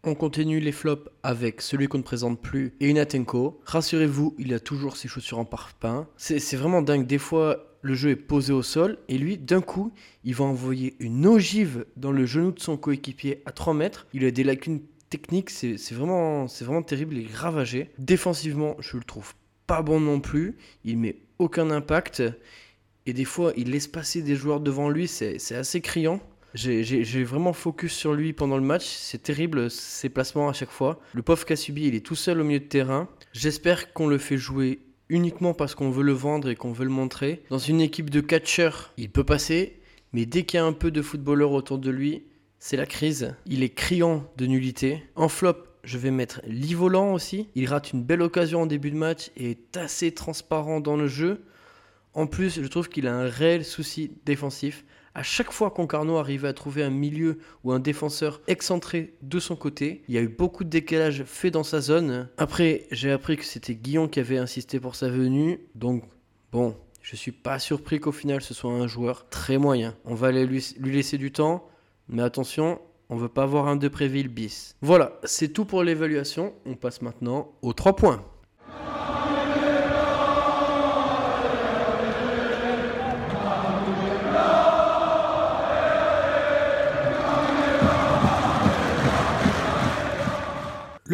On 0.06 0.14
continue 0.14 0.60
les 0.60 0.72
flops 0.72 1.08
avec 1.22 1.62
celui 1.62 1.88
qu'on 1.88 1.96
ne 1.96 2.02
présente 2.02 2.38
plus 2.38 2.74
et 2.78 2.90
une. 2.90 3.02
Rassurez-vous, 3.64 4.34
il 4.38 4.52
a 4.52 4.60
toujours 4.60 4.98
ses 4.98 5.08
chaussures 5.08 5.38
en 5.38 5.46
parpaing. 5.46 6.06
C'est 6.18 6.56
vraiment 6.56 6.82
dingue. 6.82 7.06
Des 7.06 7.16
fois, 7.16 7.78
le 7.80 7.94
jeu 7.94 8.10
est 8.10 8.16
posé 8.16 8.52
au 8.52 8.62
sol 8.62 8.98
et 9.08 9.16
lui, 9.16 9.38
d'un 9.38 9.62
coup, 9.62 9.94
il 10.24 10.34
va 10.34 10.44
envoyer 10.44 10.94
une 11.00 11.26
ogive 11.26 11.86
dans 11.96 12.12
le 12.12 12.26
genou 12.26 12.52
de 12.52 12.60
son 12.60 12.76
coéquipier 12.76 13.42
à 13.46 13.52
3 13.52 13.72
mètres. 13.72 14.06
Il 14.12 14.26
a 14.26 14.30
des 14.30 14.44
lacunes 14.44 14.82
techniques, 15.08 15.48
c'est 15.48 15.92
vraiment, 15.92 16.44
vraiment 16.44 16.82
terrible 16.82 17.16
et 17.16 17.26
ravagé. 17.32 17.90
Défensivement, 17.98 18.76
je 18.80 18.98
le 18.98 19.04
trouve 19.04 19.32
pas 19.66 19.80
bon 19.80 20.00
non 20.00 20.20
plus. 20.20 20.56
Il 20.84 20.98
met 20.98 21.16
aucun 21.38 21.70
impact. 21.70 22.22
Et 23.06 23.12
des 23.12 23.24
fois, 23.24 23.52
il 23.56 23.70
laisse 23.70 23.86
passer 23.86 24.22
des 24.22 24.36
joueurs 24.36 24.60
devant 24.60 24.90
lui. 24.90 25.08
C'est 25.08 25.54
assez 25.54 25.80
criant. 25.80 26.20
J'ai 26.54 27.24
vraiment 27.24 27.52
focus 27.52 27.92
sur 27.92 28.14
lui 28.14 28.32
pendant 28.32 28.56
le 28.56 28.62
match. 28.62 28.86
C'est 28.86 29.22
terrible 29.22 29.70
ses 29.70 30.08
placements 30.08 30.48
à 30.48 30.52
chaque 30.52 30.70
fois. 30.70 31.00
Le 31.12 31.22
pauvre 31.22 31.44
Kasubi, 31.44 31.88
il 31.88 31.94
est 31.94 32.06
tout 32.06 32.14
seul 32.14 32.40
au 32.40 32.44
milieu 32.44 32.60
de 32.60 32.64
terrain. 32.64 33.08
J'espère 33.32 33.92
qu'on 33.92 34.06
le 34.06 34.18
fait 34.18 34.36
jouer 34.36 34.80
uniquement 35.08 35.52
parce 35.52 35.74
qu'on 35.74 35.90
veut 35.90 36.04
le 36.04 36.12
vendre 36.12 36.48
et 36.48 36.56
qu'on 36.56 36.72
veut 36.72 36.84
le 36.84 36.90
montrer. 36.90 37.42
Dans 37.50 37.58
une 37.58 37.80
équipe 37.80 38.08
de 38.08 38.20
catcheurs, 38.20 38.92
il 38.96 39.10
peut 39.10 39.24
passer. 39.24 39.80
Mais 40.12 40.26
dès 40.26 40.44
qu'il 40.44 40.58
y 40.58 40.60
a 40.60 40.64
un 40.64 40.72
peu 40.72 40.92
de 40.92 41.02
footballeur 41.02 41.50
autour 41.50 41.78
de 41.78 41.90
lui, 41.90 42.22
c'est 42.60 42.76
la 42.76 42.86
crise. 42.86 43.34
Il 43.46 43.64
est 43.64 43.74
criant 43.74 44.24
de 44.36 44.46
nullité. 44.46 45.02
En 45.16 45.28
flop, 45.28 45.56
je 45.82 45.98
vais 45.98 46.12
mettre 46.12 46.40
Livolant 46.46 47.12
aussi. 47.12 47.48
Il 47.56 47.66
rate 47.66 47.92
une 47.92 48.04
belle 48.04 48.22
occasion 48.22 48.62
en 48.62 48.66
début 48.66 48.92
de 48.92 48.96
match 48.96 49.30
et 49.36 49.50
est 49.50 49.76
assez 49.76 50.12
transparent 50.12 50.80
dans 50.80 50.96
le 50.96 51.08
jeu. 51.08 51.42
En 52.14 52.28
plus, 52.28 52.62
je 52.62 52.66
trouve 52.68 52.88
qu'il 52.88 53.08
a 53.08 53.14
un 53.14 53.28
réel 53.28 53.64
souci 53.64 54.12
défensif. 54.24 54.84
À 55.16 55.22
chaque 55.22 55.52
fois 55.52 55.70
qu'Oncarno 55.70 56.16
arrivait 56.16 56.48
à 56.48 56.52
trouver 56.52 56.82
un 56.82 56.90
milieu 56.90 57.38
ou 57.62 57.70
un 57.70 57.78
défenseur 57.78 58.40
excentré 58.48 59.14
de 59.22 59.38
son 59.38 59.54
côté, 59.54 60.02
il 60.08 60.14
y 60.14 60.18
a 60.18 60.20
eu 60.20 60.28
beaucoup 60.28 60.64
de 60.64 60.70
décalage 60.70 61.22
fait 61.24 61.52
dans 61.52 61.62
sa 61.62 61.80
zone. 61.80 62.28
Après, 62.36 62.88
j'ai 62.90 63.12
appris 63.12 63.36
que 63.36 63.44
c'était 63.44 63.76
Guillon 63.76 64.08
qui 64.08 64.18
avait 64.18 64.38
insisté 64.38 64.80
pour 64.80 64.96
sa 64.96 65.08
venue. 65.08 65.60
Donc, 65.76 66.02
bon, 66.50 66.76
je 67.00 67.14
suis 67.14 67.30
pas 67.30 67.60
surpris 67.60 68.00
qu'au 68.00 68.10
final 68.10 68.40
ce 68.40 68.54
soit 68.54 68.72
un 68.72 68.88
joueur 68.88 69.28
très 69.28 69.56
moyen. 69.56 69.94
On 70.04 70.16
va 70.16 70.32
lui, 70.32 70.74
lui 70.80 70.92
laisser 70.92 71.16
du 71.16 71.30
temps. 71.30 71.68
Mais 72.08 72.22
attention, 72.22 72.80
on 73.08 73.16
veut 73.16 73.28
pas 73.28 73.44
avoir 73.44 73.68
un 73.68 73.76
Depréville 73.76 74.28
bis. 74.28 74.74
Voilà, 74.82 75.20
c'est 75.22 75.52
tout 75.52 75.64
pour 75.64 75.84
l'évaluation. 75.84 76.54
On 76.66 76.74
passe 76.74 77.02
maintenant 77.02 77.52
aux 77.62 77.72
3 77.72 77.94
points. 77.94 78.24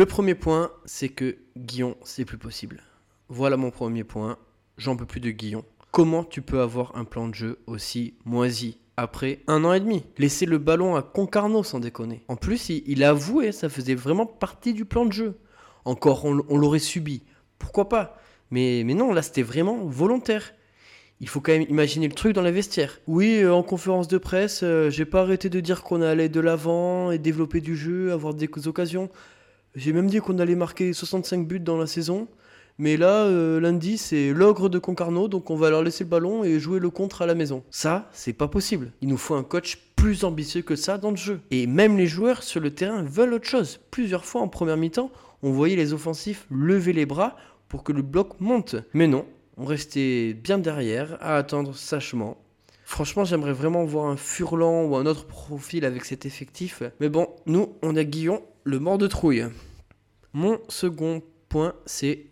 Le 0.01 0.07
premier 0.07 0.35
point, 0.35 0.71
c'est 0.87 1.11
que 1.11 1.37
Guillon, 1.59 1.95
c'est 2.05 2.25
plus 2.25 2.39
possible. 2.39 2.81
Voilà 3.29 3.59
mon 3.59 3.71
premier 3.71 4.03
point. 4.03 4.39
J'en 4.79 4.97
peux 4.97 5.05
plus 5.05 5.21
de 5.21 5.31
Guillon. 5.31 5.63
Comment 5.91 6.25
tu 6.25 6.41
peux 6.41 6.63
avoir 6.63 6.97
un 6.97 7.05
plan 7.05 7.29
de 7.29 7.35
jeu 7.35 7.59
aussi 7.67 8.15
moisi 8.25 8.79
après 8.97 9.41
un 9.47 9.63
an 9.63 9.75
et 9.75 9.81
demi? 9.81 10.05
Laisser 10.17 10.47
le 10.47 10.57
ballon 10.57 10.97
à 10.97 11.03
Concarneau 11.03 11.63
sans 11.63 11.81
déconner. 11.81 12.25
En 12.29 12.37
plus, 12.37 12.71
il, 12.71 13.05
a 13.05 13.11
avoué, 13.11 13.53
ça 13.53 13.69
faisait 13.69 13.95
vraiment 13.95 14.25
partie 14.25 14.73
du 14.73 14.87
plan 14.87 15.05
de 15.05 15.13
jeu. 15.13 15.39
Encore, 15.85 16.25
on, 16.25 16.33
l'aurait 16.33 16.79
subi. 16.79 17.23
Pourquoi 17.59 17.91
pas? 17.91 18.17
Mais, 18.51 18.85
mais 18.87 18.95
non, 18.95 19.13
là, 19.13 19.21
c'était 19.21 19.43
vraiment 19.43 19.85
volontaire 19.85 20.55
il 21.23 21.29
faut 21.29 21.43
quand 21.43 21.53
même 21.53 21.67
imaginer 21.69 22.09
le 22.09 22.15
truc 22.15 22.33
dans 22.33 22.41
la 22.41 22.51
vestiaire. 22.51 22.99
Oui, 23.07 23.43
euh, 23.43 23.53
en 23.53 23.63
conférence 23.63 24.09
de 24.09 24.17
presse, 24.17 24.63
euh, 24.63 24.89
j'ai 24.89 25.05
pas 25.05 25.21
arrêté 25.21 25.51
de 25.51 25.61
dire 25.61 25.83
qu'on 25.83 26.01
allait 26.01 26.31
de 26.31 26.41
l'avant 26.41 27.11
et 27.11 27.19
développer 27.19 27.61
du 27.61 27.77
jeu, 27.77 28.11
avoir 28.11 28.33
des 28.33 28.49
occasions. 28.67 29.11
J'ai 29.75 29.93
même 29.93 30.09
dit 30.09 30.19
qu'on 30.19 30.39
allait 30.39 30.57
marquer 30.57 30.93
65 30.93 31.47
buts 31.47 31.61
dans 31.61 31.77
la 31.77 31.87
saison. 31.87 32.29
Mais 32.79 32.97
là, 32.97 33.25
euh, 33.25 33.61
lundi, 33.61 33.99
c'est 33.99 34.33
l'ogre 34.33 34.71
de 34.71 34.79
Concarneau, 34.79 35.29
donc 35.29 35.51
on 35.51 35.57
va 35.57 35.69
leur 35.69 35.83
laisser 35.83 36.05
le 36.05 36.11
ballon 36.11 36.45
et 36.45 36.59
jouer 36.59 36.81
le 36.81 36.89
contre 36.89 37.21
à 37.21 37.27
la 37.27 37.35
maison. 37.35 37.63
Ça, 37.71 38.09
c'est 38.13 38.33
pas 38.33 38.49
possible. 38.49 38.93
Il 39.03 39.09
nous 39.09 39.19
faut 39.19 39.35
un 39.35 39.43
coach 39.43 39.79
plus 39.97 40.25
ambitieux 40.25 40.63
que 40.63 40.77
ça 40.77 40.97
dans 40.97 41.11
le 41.11 41.17
jeu. 41.17 41.41
Et 41.51 41.67
même 41.67 41.99
les 41.99 42.07
joueurs 42.07 42.43
sur 42.43 42.59
le 42.61 42.71
terrain 42.71 43.03
veulent 43.03 43.35
autre 43.35 43.47
chose. 43.47 43.81
Plusieurs 43.91 44.25
fois 44.25 44.41
en 44.41 44.49
première 44.49 44.79
mi-temps, 44.79 45.11
on 45.43 45.53
voyait 45.53 45.77
les 45.77 45.93
offensifs 45.93 46.47
lever 46.51 46.95
les 46.95 47.07
bras 47.07 47.37
pour 47.69 47.85
que 47.85 47.93
le 47.93 48.03
bloc 48.03 48.41
monte. 48.41 48.77
Mais 48.95 49.07
non, 49.07 49.27
on 49.59 49.67
restait 49.67 50.33
bien 50.33 50.57
derrière 50.57 51.19
à 51.21 51.37
attendre 51.37 51.75
sachement. 51.75 52.39
Franchement, 52.85 53.25
j'aimerais 53.25 53.53
vraiment 53.53 53.85
voir 53.85 54.07
un 54.07 54.17
Furlan 54.17 54.85
ou 54.85 54.97
un 54.97 55.07
autre 55.07 55.27
profil 55.27 55.85
avec 55.85 56.05
cet 56.07 56.25
effectif. 56.25 56.83
Mais 56.99 57.11
bon, 57.11 57.29
nous, 57.47 57.75
on 57.83 57.95
a 57.95 58.05
Guillon 58.05 58.43
le 58.71 58.79
mort 58.79 58.99
de 58.99 59.09
trouille. 59.09 59.47
Mon 60.33 60.61
second 60.69 61.25
point, 61.49 61.75
c'est 61.87 62.27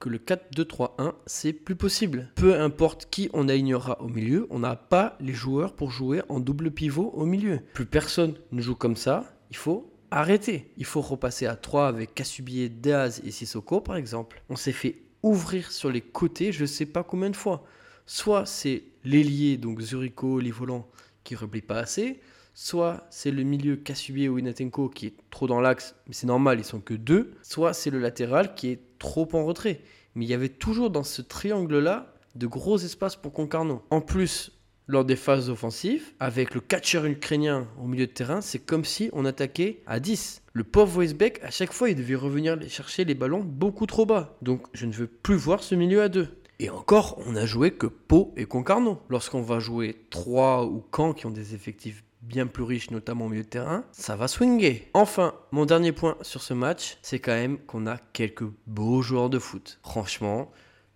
que 0.00 0.08
le 0.08 0.16
4-2-3-1, 0.16 1.12
c'est 1.26 1.52
plus 1.52 1.76
possible. 1.76 2.30
Peu 2.34 2.58
importe 2.58 3.08
qui 3.10 3.28
on 3.34 3.46
alignera 3.46 4.00
au 4.00 4.08
milieu, 4.08 4.46
on 4.48 4.60
n'a 4.60 4.74
pas 4.74 5.18
les 5.20 5.34
joueurs 5.34 5.74
pour 5.74 5.90
jouer 5.90 6.22
en 6.30 6.40
double 6.40 6.70
pivot 6.70 7.10
au 7.10 7.26
milieu. 7.26 7.60
Plus 7.74 7.84
personne 7.84 8.34
ne 8.52 8.62
joue 8.62 8.74
comme 8.74 8.96
ça, 8.96 9.36
il 9.50 9.56
faut 9.56 9.92
arrêter. 10.10 10.72
Il 10.78 10.86
faut 10.86 11.02
repasser 11.02 11.44
à 11.44 11.56
3 11.56 11.88
avec 11.88 12.14
Kasubier, 12.14 12.70
Daz 12.70 13.20
et 13.22 13.30
Sissoko 13.30 13.82
par 13.82 13.96
exemple. 13.96 14.42
On 14.48 14.56
s'est 14.56 14.72
fait 14.72 14.96
ouvrir 15.22 15.70
sur 15.70 15.90
les 15.90 16.00
côtés 16.00 16.52
je 16.52 16.64
sais 16.64 16.86
pas 16.86 17.04
combien 17.04 17.28
de 17.28 17.36
fois. 17.36 17.64
Soit 18.06 18.46
c'est 18.46 18.82
l'ailier, 19.04 19.58
donc 19.58 19.80
Zurico, 19.82 20.40
les 20.40 20.50
volants, 20.50 20.88
qui 21.22 21.36
replie 21.36 21.60
pas 21.60 21.78
assez, 21.78 22.20
soit 22.54 23.06
c'est 23.10 23.30
le 23.30 23.42
milieu 23.42 23.76
Kasubier 23.76 24.28
ou 24.28 24.38
Inatenko 24.38 24.88
qui 24.88 25.06
est 25.06 25.14
trop 25.30 25.46
dans 25.46 25.60
l'axe, 25.60 25.94
mais 26.06 26.14
c'est 26.14 26.26
normal, 26.26 26.58
ils 26.58 26.64
sont 26.64 26.80
que 26.80 26.94
deux, 26.94 27.32
soit 27.42 27.72
c'est 27.72 27.90
le 27.90 27.98
latéral 27.98 28.54
qui 28.54 28.68
est 28.68 28.80
trop 28.98 29.28
en 29.32 29.44
retrait. 29.44 29.80
Mais 30.14 30.24
il 30.24 30.28
y 30.28 30.34
avait 30.34 30.48
toujours 30.48 30.90
dans 30.90 31.04
ce 31.04 31.22
triangle-là 31.22 32.14
de 32.34 32.46
gros 32.46 32.78
espaces 32.78 33.16
pour 33.16 33.32
Concarneau. 33.32 33.82
En 33.90 34.00
plus, 34.00 34.52
lors 34.86 35.04
des 35.04 35.16
phases 35.16 35.48
offensives, 35.48 36.12
avec 36.20 36.54
le 36.54 36.60
catcher 36.60 37.08
ukrainien 37.08 37.68
au 37.80 37.86
milieu 37.86 38.06
de 38.06 38.12
terrain, 38.12 38.40
c'est 38.40 38.58
comme 38.58 38.84
si 38.84 39.10
on 39.12 39.24
attaquait 39.24 39.82
à 39.86 40.00
10. 40.00 40.42
Le 40.52 40.64
pauvre 40.64 40.98
Weisbeck, 40.98 41.40
à 41.42 41.50
chaque 41.50 41.72
fois, 41.72 41.88
il 41.88 41.96
devait 41.96 42.14
revenir 42.14 42.58
chercher 42.68 43.04
les 43.04 43.14
ballons 43.14 43.42
beaucoup 43.42 43.86
trop 43.86 44.06
bas. 44.06 44.36
Donc 44.42 44.66
je 44.74 44.86
ne 44.86 44.92
veux 44.92 45.06
plus 45.06 45.36
voir 45.36 45.62
ce 45.62 45.74
milieu 45.74 46.02
à 46.02 46.08
deux. 46.08 46.28
Et 46.58 46.70
encore, 46.70 47.20
on 47.26 47.34
a 47.34 47.46
joué 47.46 47.72
que 47.72 47.86
Pau 47.86 48.32
et 48.36 48.44
Concarneau. 48.44 49.00
Lorsqu'on 49.08 49.42
va 49.42 49.58
jouer 49.58 49.96
3 50.10 50.66
ou 50.66 50.84
Caen 50.94 51.12
qui 51.12 51.26
ont 51.26 51.30
des 51.30 51.54
effectifs 51.54 52.04
bien 52.22 52.46
plus 52.46 52.62
riche, 52.62 52.90
notamment 52.90 53.26
au 53.26 53.28
milieu 53.28 53.42
de 53.42 53.48
terrain, 53.48 53.84
ça 53.92 54.16
va 54.16 54.28
swinger. 54.28 54.88
Enfin, 54.94 55.34
mon 55.50 55.66
dernier 55.66 55.92
point 55.92 56.16
sur 56.22 56.42
ce 56.42 56.54
match, 56.54 56.98
c'est 57.02 57.18
quand 57.18 57.32
même 57.32 57.58
qu'on 57.58 57.86
a 57.86 57.98
quelques 58.12 58.48
beaux 58.66 59.02
joueurs 59.02 59.30
de 59.30 59.38
foot. 59.38 59.78
Franchement, 59.82 60.50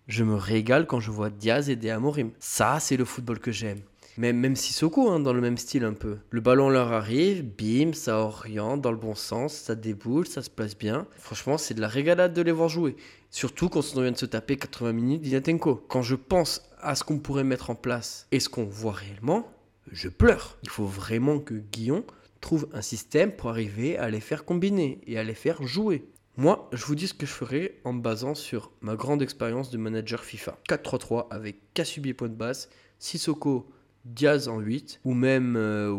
je 0.07 0.23
me 0.23 0.35
régale 0.35 0.87
quand 0.87 0.99
je 0.99 1.11
vois 1.11 1.29
Diaz 1.29 1.67
De 1.67 1.89
Amorim. 1.89 2.31
Ça, 2.39 2.79
c'est 2.79 2.97
le 2.97 3.05
football 3.05 3.39
que 3.39 3.51
j'aime. 3.51 3.81
Même, 4.17 4.37
même 4.37 4.55
Sissoko, 4.55 5.11
hein, 5.11 5.19
dans 5.19 5.33
le 5.33 5.41
même 5.41 5.57
style 5.57 5.83
un 5.83 5.93
peu. 5.93 6.17
Le 6.31 6.41
ballon 6.41 6.69
leur 6.69 6.91
arrive, 6.91 7.43
bim, 7.43 7.93
ça 7.93 8.17
oriente 8.17 8.81
dans 8.81 8.89
le 8.89 8.97
bon 8.97 9.13
sens, 9.13 9.53
ça 9.53 9.75
déboule, 9.75 10.25
ça 10.25 10.41
se 10.41 10.49
place 10.49 10.75
bien. 10.75 11.05
Franchement, 11.19 11.59
c'est 11.59 11.75
de 11.75 11.81
la 11.81 11.87
régalade 11.87 12.33
de 12.33 12.41
les 12.41 12.51
voir 12.51 12.67
jouer. 12.67 12.95
Surtout 13.29 13.69
quand 13.69 13.83
on 13.95 14.01
vient 14.01 14.11
de 14.11 14.17
se 14.17 14.25
taper 14.25 14.57
80 14.57 14.93
minutes 14.93 15.21
d'Inatenko. 15.21 15.85
Quand 15.87 16.01
je 16.01 16.15
pense 16.15 16.63
à 16.81 16.95
ce 16.95 17.03
qu'on 17.03 17.19
pourrait 17.19 17.43
mettre 17.43 17.69
en 17.69 17.75
place 17.75 18.27
et 18.31 18.39
ce 18.39 18.49
qu'on 18.49 18.65
voit 18.65 18.93
réellement, 18.93 19.47
je 19.91 20.09
pleure. 20.09 20.57
Il 20.63 20.69
faut 20.69 20.85
vraiment 20.85 21.39
que 21.39 21.55
Guillon 21.55 22.05
trouve 22.41 22.67
un 22.73 22.81
système 22.81 23.31
pour 23.31 23.49
arriver 23.49 23.97
à 23.97 24.09
les 24.09 24.19
faire 24.19 24.45
combiner 24.45 25.01
et 25.07 25.17
à 25.17 25.23
les 25.23 25.33
faire 25.33 25.63
jouer. 25.63 26.05
Moi, 26.37 26.69
je 26.71 26.85
vous 26.85 26.93
dis 26.93 27.07
ce 27.07 27.15
que 27.15 27.25
je 27.25 27.31
ferai 27.31 27.79
en 27.83 27.93
me 27.93 28.01
basant 28.01 28.35
sur 28.35 28.71
ma 28.81 28.95
grande 28.95 29.23
expérience 29.23 29.71
de 29.71 29.77
manager 29.77 30.23
FIFA. 30.23 30.59
4-3-3 30.69 31.27
avec 31.31 31.73
Kasubi 31.73 32.13
point 32.13 32.29
de 32.29 32.35
basse, 32.35 32.69
Sissoko, 32.99 33.67
Diaz 34.05 34.47
en 34.47 34.59
8, 34.59 35.01
ou 35.03 35.13
même 35.15 35.55
euh, 35.55 35.91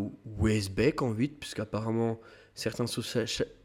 en 1.01 1.13
8, 1.13 1.41
puisqu'apparemment 1.41 2.21
certains 2.55 2.87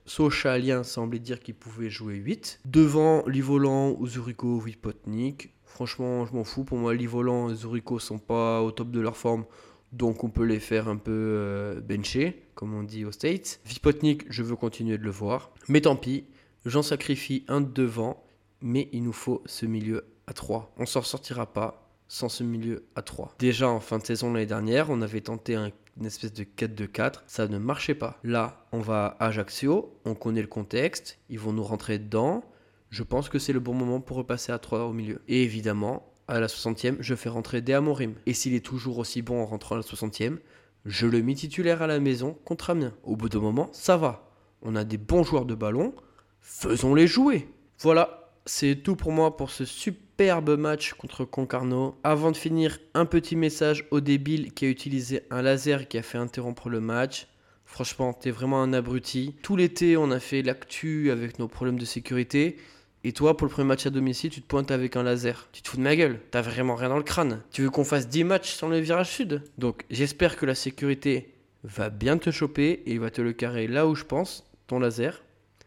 socialiens 0.05 0.83
semblaient 0.83 1.19
dire 1.19 1.39
qu'ils 1.39 1.55
pouvaient 1.55 1.89
jouer 1.91 2.15
8. 2.15 2.61
Devant 2.65 3.23
Livolan, 3.27 3.97
Uzuriko, 4.01 4.59
Vipotnik. 4.59 5.53
Franchement, 5.65 6.25
je 6.25 6.33
m'en 6.33 6.43
fous. 6.43 6.63
Pour 6.63 6.77
moi, 6.77 6.93
Livolan 6.93 7.49
et 7.49 7.55
Zurico 7.55 7.99
sont 7.99 8.19
pas 8.19 8.61
au 8.61 8.71
top 8.71 8.91
de 8.91 8.99
leur 8.99 9.17
forme. 9.17 9.45
Donc 9.93 10.23
on 10.23 10.29
peut 10.29 10.43
les 10.43 10.59
faire 10.59 10.87
un 10.87 10.97
peu 10.97 11.11
euh, 11.11 11.79
bencher, 11.79 12.43
comme 12.55 12.73
on 12.73 12.83
dit 12.83 13.05
aux 13.05 13.11
States. 13.11 13.61
Vipotnik, 13.65 14.25
je 14.29 14.41
veux 14.41 14.55
continuer 14.55 14.97
de 14.97 15.03
le 15.03 15.11
voir. 15.11 15.51
Mais 15.69 15.81
tant 15.81 15.95
pis, 15.95 16.25
j'en 16.65 16.81
sacrifie 16.81 17.45
un 17.47 17.61
devant, 17.61 18.25
mais 18.59 18.89
il 18.91 19.03
nous 19.03 19.13
faut 19.13 19.43
ce 19.45 19.67
milieu 19.67 20.05
à 20.25 20.33
3. 20.33 20.73
On 20.77 20.87
s'en 20.87 21.03
sortira 21.03 21.45
pas 21.53 21.91
sans 22.07 22.27
ce 22.27 22.43
milieu 22.43 22.85
à 22.95 23.03
3. 23.03 23.35
Déjà 23.37 23.69
en 23.69 23.79
fin 23.79 23.99
de 23.99 24.05
saison 24.05 24.33
l'année 24.33 24.47
dernière, 24.47 24.89
on 24.89 25.01
avait 25.01 25.21
tenté 25.21 25.55
une 25.55 26.05
espèce 26.05 26.33
de 26.33 26.43
4-2-4, 26.43 27.21
ça 27.27 27.47
ne 27.47 27.59
marchait 27.59 27.95
pas. 27.95 28.19
Là, 28.23 28.65
on 28.71 28.79
va 28.79 29.15
à 29.19 29.27
Ajaccio, 29.27 29.99
on 30.05 30.15
connaît 30.15 30.41
le 30.41 30.47
contexte, 30.47 31.19
ils 31.29 31.39
vont 31.39 31.53
nous 31.53 31.63
rentrer 31.63 31.99
dedans. 31.99 32.43
Je 32.89 33.03
pense 33.03 33.29
que 33.29 33.39
c'est 33.39 33.53
le 33.53 33.59
bon 33.59 33.73
moment 33.73 34.01
pour 34.01 34.17
repasser 34.17 34.51
à 34.51 34.59
3 34.59 34.85
au 34.85 34.93
milieu. 34.93 35.21
Et 35.27 35.43
évidemment, 35.43 36.12
à 36.27 36.39
la 36.39 36.47
60e, 36.47 36.97
je 36.99 37.15
fais 37.15 37.29
rentrer 37.29 37.61
Dea 37.61 37.75
Amorim. 37.77 38.13
Et 38.25 38.33
s'il 38.33 38.53
est 38.53 38.65
toujours 38.65 38.97
aussi 38.97 39.21
bon 39.21 39.41
en 39.41 39.45
rentrant 39.45 39.75
à 39.75 39.77
la 39.79 39.83
60e, 39.83 40.37
je 40.85 41.07
le 41.07 41.21
mets 41.21 41.35
titulaire 41.35 41.81
à 41.81 41.87
la 41.87 41.99
maison 41.99 42.37
contre 42.45 42.69
Amiens. 42.69 42.93
Au 43.03 43.15
bout 43.15 43.29
d'un 43.29 43.39
moment, 43.39 43.69
ça 43.71 43.97
va. 43.97 44.29
On 44.61 44.75
a 44.75 44.83
des 44.83 44.97
bons 44.97 45.23
joueurs 45.23 45.45
de 45.45 45.55
ballon, 45.55 45.93
faisons-les 46.41 47.07
jouer. 47.07 47.49
Voilà, 47.79 48.31
c'est 48.45 48.75
tout 48.75 48.95
pour 48.95 49.11
moi 49.11 49.37
pour 49.37 49.49
ce 49.49 49.65
superbe 49.65 50.57
match 50.57 50.93
contre 50.93 51.25
Concarneau. 51.25 51.95
Avant 52.03 52.31
de 52.31 52.37
finir, 52.37 52.79
un 52.93 53.05
petit 53.05 53.35
message 53.35 53.85
au 53.91 54.01
débile 54.01 54.53
qui 54.53 54.65
a 54.65 54.69
utilisé 54.69 55.23
un 55.31 55.41
laser 55.41 55.87
qui 55.87 55.97
a 55.97 56.01
fait 56.01 56.17
interrompre 56.17 56.69
le 56.69 56.79
match. 56.79 57.27
Franchement, 57.65 58.13
t'es 58.13 58.31
vraiment 58.31 58.61
un 58.61 58.73
abruti. 58.73 59.35
Tout 59.41 59.55
l'été, 59.55 59.97
on 59.97 60.11
a 60.11 60.19
fait 60.19 60.41
l'actu 60.41 61.11
avec 61.11 61.39
nos 61.39 61.47
problèmes 61.47 61.79
de 61.79 61.85
sécurité. 61.85 62.57
Et 63.05 63.11
toi, 63.11 63.35
pour 63.35 63.47
le 63.47 63.51
premier 63.51 63.67
match 63.67 63.85
à 63.85 63.89
domicile, 63.89 64.29
tu 64.29 64.41
te 64.41 64.47
pointes 64.47 64.71
avec 64.71 64.95
un 64.95 65.03
laser. 65.03 65.49
Tu 65.51 65.61
te 65.61 65.67
fous 65.67 65.77
de 65.77 65.81
ma 65.81 65.95
gueule. 65.95 66.21
T'as 66.31 66.41
vraiment 66.41 66.75
rien 66.75 66.89
dans 66.89 66.97
le 66.97 67.03
crâne. 67.03 67.41
Tu 67.51 67.61
veux 67.61 67.69
qu'on 67.69 67.83
fasse 67.83 68.07
10 68.07 68.23
matchs 68.23 68.53
sans 68.53 68.69
le 68.69 68.79
virage 68.79 69.09
sud? 69.09 69.41
Donc, 69.57 69.83
j'espère 69.89 70.37
que 70.37 70.45
la 70.45 70.55
sécurité 70.55 71.33
va 71.63 71.89
bien 71.89 72.17
te 72.17 72.31
choper 72.31 72.81
et 72.85 72.97
va 72.97 73.09
te 73.09 73.21
le 73.21 73.33
carrer 73.33 73.67
là 73.67 73.87
où 73.87 73.95
je 73.95 74.05
pense, 74.05 74.49
ton 74.67 74.79
laser. 74.79 75.21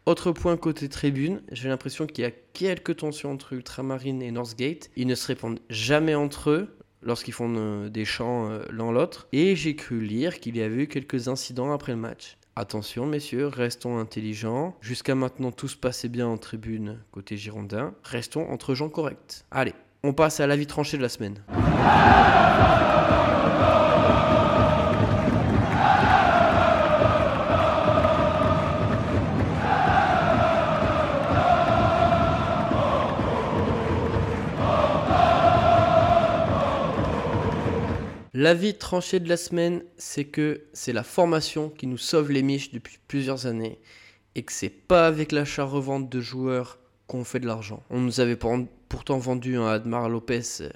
Autre 0.07 0.31
point 0.31 0.57
côté 0.57 0.89
tribune, 0.89 1.41
j'ai 1.51 1.69
l'impression 1.69 2.07
qu'il 2.07 2.23
y 2.23 2.27
a 2.27 2.31
quelques 2.31 2.97
tensions 2.97 3.31
entre 3.31 3.53
Ultramarine 3.53 4.21
et 4.21 4.31
Northgate. 4.31 4.89
Ils 4.95 5.05
ne 5.05 5.15
se 5.15 5.27
répondent 5.27 5.59
jamais 5.69 6.15
entre 6.15 6.49
eux 6.49 6.77
lorsqu'ils 7.03 7.33
font 7.33 7.53
euh, 7.55 7.89
des 7.89 8.05
chants 8.05 8.49
euh, 8.49 8.63
l'un 8.71 8.91
l'autre. 8.91 9.27
Et 9.31 9.55
j'ai 9.55 9.75
cru 9.75 10.01
lire 10.01 10.39
qu'il 10.39 10.57
y 10.57 10.61
avait 10.61 10.83
eu 10.83 10.87
quelques 10.87 11.27
incidents 11.27 11.71
après 11.71 11.91
le 11.91 11.99
match. 11.99 12.37
Attention 12.59 13.05
messieurs, 13.05 13.45
restons 13.45 13.99
intelligents. 13.99 14.73
Jusqu'à 14.81 15.13
maintenant 15.13 15.51
tout 15.51 15.67
se 15.67 15.77
passait 15.77 16.09
bien 16.09 16.25
en 16.25 16.39
tribune 16.39 16.97
côté 17.11 17.37
Girondin. 17.37 17.93
Restons 18.01 18.49
entre 18.49 18.73
gens 18.73 18.89
corrects. 18.89 19.45
Allez, 19.51 19.75
on 20.01 20.11
passe 20.11 20.39
à 20.39 20.47
l'avis 20.47 20.65
tranché 20.65 20.97
de 20.97 21.03
la 21.03 21.09
semaine. 21.09 21.43
L'avis 38.39 38.75
tranché 38.75 39.19
de 39.19 39.27
la 39.29 39.35
semaine, 39.35 39.81
c'est 39.97 40.25
que 40.25 40.61
c'est 40.71 40.93
la 40.93 41.01
formation 41.01 41.71
qui 41.71 41.87
nous 41.87 41.97
sauve 41.97 42.29
les 42.29 42.43
miches 42.43 42.71
depuis 42.71 42.99
plusieurs 43.07 43.47
années 43.47 43.79
et 44.35 44.43
que 44.43 44.53
c'est 44.53 44.69
pas 44.69 45.07
avec 45.07 45.31
l'achat-revente 45.31 46.07
de 46.07 46.21
joueurs 46.21 46.77
qu'on 47.07 47.23
fait 47.23 47.39
de 47.39 47.47
l'argent. 47.47 47.81
On 47.89 47.99
nous 47.99 48.19
avait 48.19 48.37
pourtant 48.89 49.17
vendu 49.17 49.57
un 49.57 49.65
Admar 49.65 50.07
Lopez 50.07 50.41
euh, 50.61 50.69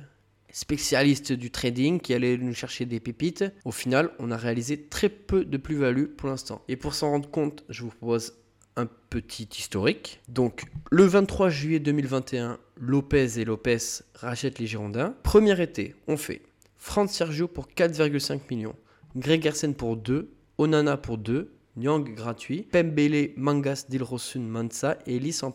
spécialiste 0.52 1.34
du 1.34 1.52
trading 1.52 2.00
qui 2.00 2.16
allait 2.16 2.36
nous 2.36 2.56
chercher 2.56 2.88
des 2.88 3.00
pépites. 3.00 3.46
Au 3.64 3.72
final, 3.72 4.10
on 4.18 4.32
a 4.32 4.38
réalisé 4.38 4.82
très 4.82 5.10
peu 5.10 5.46
de 5.46 5.58
plus-value 5.58 6.06
pour 6.06 6.30
l'instant. 6.30 6.64
Et 6.68 6.76
pour 6.76 6.96
s'en 6.96 7.12
rendre 7.12 7.30
compte, 7.30 7.64
je 7.70 7.84
vous 7.84 7.90
propose 7.90 8.34
un 8.76 8.88
petit 9.12 9.48
historique. 9.56 10.20
Donc, 10.30 10.64
le 10.90 11.04
23 11.04 11.50
juillet 11.50 11.80
2021, 11.80 12.58
Lopez 12.78 13.40
et 13.40 13.46
Lopez 13.46 14.02
rachètent 14.16 14.58
les 14.58 14.66
Girondins. 14.66 15.14
Premier 15.22 15.62
été, 15.62 15.94
on 16.08 16.18
fait 16.18 16.42
Franz 16.84 17.14
Sergio 17.14 17.48
pour 17.48 17.68
4,5 17.68 18.42
millions, 18.50 18.76
Gregersen 19.16 19.76
pour 19.76 19.98
2, 19.98 20.34
Onana 20.58 20.98
pour 20.98 21.20
2, 21.20 21.54
Nyang 21.78 22.04
gratuit, 22.16 22.64
Pembele, 22.64 23.34
Mangas, 23.38 23.86
Dilrosun, 23.88 24.42
Mansa 24.42 24.98
et 25.06 25.18
Ellis 25.18 25.42
en. 25.44 25.54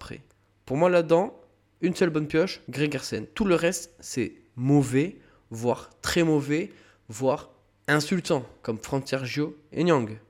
Pour 0.64 0.76
moi 0.76 0.88
là-dedans, 0.88 1.36
une 1.80 1.96
seule 1.96 2.10
bonne 2.10 2.28
pioche, 2.28 2.62
Gregersen. 2.70 3.26
Tout 3.34 3.44
le 3.44 3.56
reste, 3.56 3.92
c'est 3.98 4.34
mauvais, 4.54 5.18
voire 5.50 5.90
très 6.00 6.22
mauvais, 6.22 6.70
voire 7.08 7.50
insultant, 7.88 8.46
comme 8.62 8.78
Franz 8.78 9.08
Sergio 9.08 9.56
et 9.72 9.82
Nyang. 9.82 10.20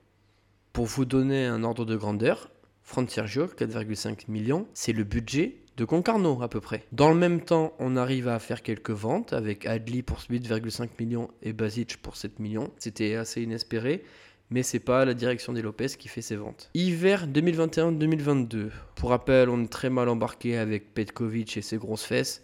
Pour 0.72 0.86
vous 0.86 1.04
donner 1.04 1.44
un 1.44 1.62
ordre 1.62 1.84
de 1.84 1.94
grandeur, 1.94 2.50
Franz 2.82 3.12
Sergio, 3.12 3.46
4,5 3.48 4.24
millions, 4.28 4.66
c'est 4.72 4.94
le 4.94 5.04
budget 5.04 5.58
de 5.76 5.84
Concarneau 5.84 6.42
à 6.42 6.48
peu 6.48 6.60
près. 6.60 6.84
Dans 6.92 7.10
le 7.10 7.16
même 7.16 7.40
temps, 7.40 7.74
on 7.78 7.96
arrive 7.96 8.28
à 8.28 8.38
faire 8.38 8.62
quelques 8.62 8.90
ventes 8.90 9.32
avec 9.32 9.66
Adli 9.66 10.02
pour 10.02 10.18
8,5 10.18 10.88
millions 10.98 11.28
et 11.42 11.52
Basic 11.52 11.98
pour 11.98 12.16
7 12.16 12.38
millions. 12.38 12.70
C'était 12.78 13.14
assez 13.14 13.42
inespéré, 13.42 14.02
mais 14.50 14.62
c'est 14.62 14.80
pas 14.80 15.04
la 15.04 15.14
direction 15.14 15.52
des 15.52 15.62
Lopez 15.62 15.88
qui 15.98 16.08
fait 16.08 16.22
ces 16.22 16.36
ventes. 16.36 16.70
Hiver 16.74 17.26
2021-2022. 17.28 18.70
Pour 18.94 19.10
rappel, 19.10 19.48
on 19.50 19.64
est 19.64 19.72
très 19.72 19.90
mal 19.90 20.08
embarqué 20.08 20.56
avec 20.56 20.94
Petkovic 20.94 21.56
et 21.56 21.62
ses 21.62 21.76
grosses 21.76 22.04
fesses. 22.04 22.42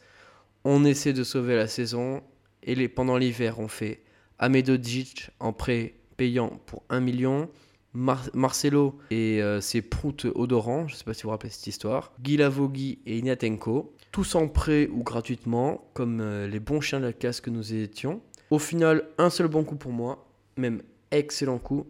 On 0.65 0.85
essaie 0.85 1.13
de 1.13 1.25
sauver 1.25 1.57
la 1.57 1.67
saison 1.67 2.23
et 2.63 2.75
les, 2.75 2.89
pendant 2.89 3.17
l'hiver, 3.17 3.59
on 3.59 3.69
fait 3.69 4.03
Amedodzic 4.39 5.31
en 5.41 5.53
prêt 5.53 5.95
payant 6.17 6.61
pour 6.67 6.83
1 6.89 7.01
million. 7.01 7.49
Marcelo 7.95 8.99
et 9.11 9.43
euh, 9.43 9.61
ses 9.61 9.83
proutes 9.83 10.27
odorants, 10.35 10.89
je 10.89 10.95
ne 10.95 10.99
sais 10.99 11.05
pas 11.05 11.15
si 11.15 11.23
vous 11.23 11.27
vous 11.29 11.33
rappelez 11.33 11.51
cette 11.51 11.67
histoire, 11.67 12.13
Guy 12.21 12.39
Lavogui 12.39 13.01
et 13.05 13.19
Ignatenko, 13.19 13.95
tous 14.13 14.35
en 14.35 14.49
prêt 14.49 14.89
ou 14.89 15.03
gratuitement, 15.03 15.89
comme 15.93 16.21
euh, 16.21 16.49
les 16.49 16.61
bons 16.61 16.81
chiens 16.81 17.01
de 17.01 17.07
la 17.07 17.13
casse 17.13 17.41
que 17.41 17.51
nous 17.51 17.75
étions. 17.75 18.23
Au 18.51 18.59
final, 18.59 19.05
un 19.19 19.31
seul 19.31 19.49
bon 19.49 19.65
coup 19.65 19.77
pour 19.77 19.93
moi, 19.93 20.27
même 20.57 20.83
excellent 21.11 21.59
coup, 21.59 21.87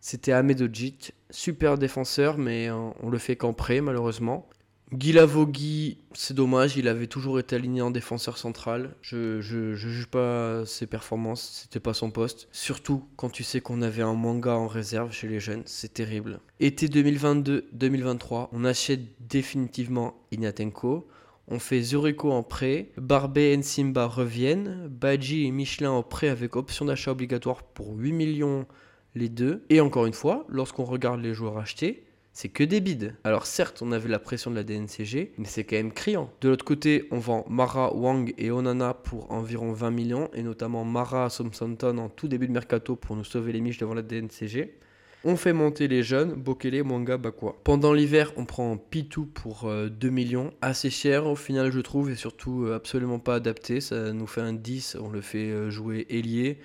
c'était 0.00 0.32
Amedojic, 0.32 1.12
super 1.30 1.78
défenseur, 1.78 2.38
mais 2.38 2.68
euh, 2.68 2.90
on 3.02 3.10
le 3.10 3.18
fait 3.18 3.36
qu'en 3.36 3.52
prêt 3.52 3.80
malheureusement. 3.80 4.48
Guy 4.92 5.12
Lavogui, 5.12 5.98
c'est 6.14 6.32
dommage, 6.32 6.78
il 6.78 6.88
avait 6.88 7.08
toujours 7.08 7.38
été 7.38 7.56
aligné 7.56 7.82
en 7.82 7.90
défenseur 7.90 8.38
central. 8.38 8.94
Je, 9.02 9.42
je, 9.42 9.74
juge 9.74 10.06
pas 10.06 10.64
ses 10.64 10.86
performances, 10.86 11.62
c'était 11.62 11.80
pas 11.80 11.92
son 11.92 12.10
poste. 12.10 12.48
Surtout 12.52 13.04
quand 13.16 13.28
tu 13.28 13.44
sais 13.44 13.60
qu'on 13.60 13.82
avait 13.82 14.02
un 14.02 14.14
manga 14.14 14.54
en 14.54 14.66
réserve 14.66 15.12
chez 15.12 15.28
les 15.28 15.40
jeunes, 15.40 15.62
c'est 15.66 15.92
terrible. 15.92 16.40
Été 16.58 16.88
2022-2023, 16.88 18.48
on 18.52 18.64
achète 18.64 19.00
définitivement 19.28 20.14
Ignatenko. 20.32 21.06
On 21.48 21.58
fait 21.58 21.82
Zuriko 21.82 22.32
en 22.32 22.42
prêt, 22.42 22.90
Barbet 22.96 23.52
et 23.52 23.62
Simba 23.62 24.06
reviennent, 24.06 24.88
Badji 24.88 25.46
et 25.46 25.50
Michelin 25.50 25.90
en 25.90 26.02
prêt 26.02 26.28
avec 26.28 26.56
option 26.56 26.86
d'achat 26.86 27.10
obligatoire 27.10 27.62
pour 27.62 27.94
8 27.94 28.12
millions 28.12 28.66
les 29.14 29.28
deux. 29.28 29.64
Et 29.68 29.80
encore 29.80 30.06
une 30.06 30.12
fois, 30.14 30.46
lorsqu'on 30.48 30.84
regarde 30.84 31.20
les 31.20 31.34
joueurs 31.34 31.58
achetés, 31.58 32.07
c'est 32.38 32.50
que 32.50 32.62
des 32.62 32.78
bides. 32.78 33.16
Alors 33.24 33.46
certes, 33.46 33.82
on 33.82 33.90
avait 33.90 34.08
la 34.08 34.20
pression 34.20 34.52
de 34.52 34.54
la 34.54 34.62
DNCG, 34.62 35.32
mais 35.38 35.46
c'est 35.46 35.64
quand 35.64 35.74
même 35.74 35.90
criant. 35.90 36.30
De 36.40 36.48
l'autre 36.48 36.64
côté, 36.64 37.08
on 37.10 37.18
vend 37.18 37.44
Mara, 37.48 37.92
Wang 37.96 38.32
et 38.38 38.52
Onana 38.52 38.94
pour 38.94 39.32
environ 39.32 39.72
20 39.72 39.90
millions, 39.90 40.30
et 40.34 40.44
notamment 40.44 40.84
Mara 40.84 41.24
à 41.24 41.30
Southampton 41.30 41.98
en 41.98 42.08
tout 42.08 42.28
début 42.28 42.46
de 42.46 42.52
mercato 42.52 42.94
pour 42.94 43.16
nous 43.16 43.24
sauver 43.24 43.50
les 43.50 43.60
miches 43.60 43.78
devant 43.78 43.94
la 43.94 44.02
DNCG. 44.02 44.78
On 45.24 45.34
fait 45.34 45.52
monter 45.52 45.88
les 45.88 46.04
jeunes, 46.04 46.34
Bokele, 46.34 46.84
Mwanga, 46.84 47.16
Bakwa. 47.16 47.56
Pendant 47.64 47.92
l'hiver, 47.92 48.32
on 48.36 48.44
prend 48.44 48.76
Pitou 48.76 49.26
pour 49.26 49.62
2 49.64 50.06
euh, 50.06 50.10
millions, 50.12 50.52
assez 50.60 50.90
cher 50.90 51.26
au 51.26 51.34
final 51.34 51.72
je 51.72 51.80
trouve, 51.80 52.08
et 52.08 52.14
surtout 52.14 52.66
euh, 52.66 52.76
absolument 52.76 53.18
pas 53.18 53.34
adapté. 53.34 53.80
Ça 53.80 54.12
nous 54.12 54.28
fait 54.28 54.42
un 54.42 54.52
10, 54.52 54.96
on 55.00 55.08
le 55.10 55.22
fait 55.22 55.50
euh, 55.50 55.70
jouer 55.70 56.06
ailier. 56.08 56.58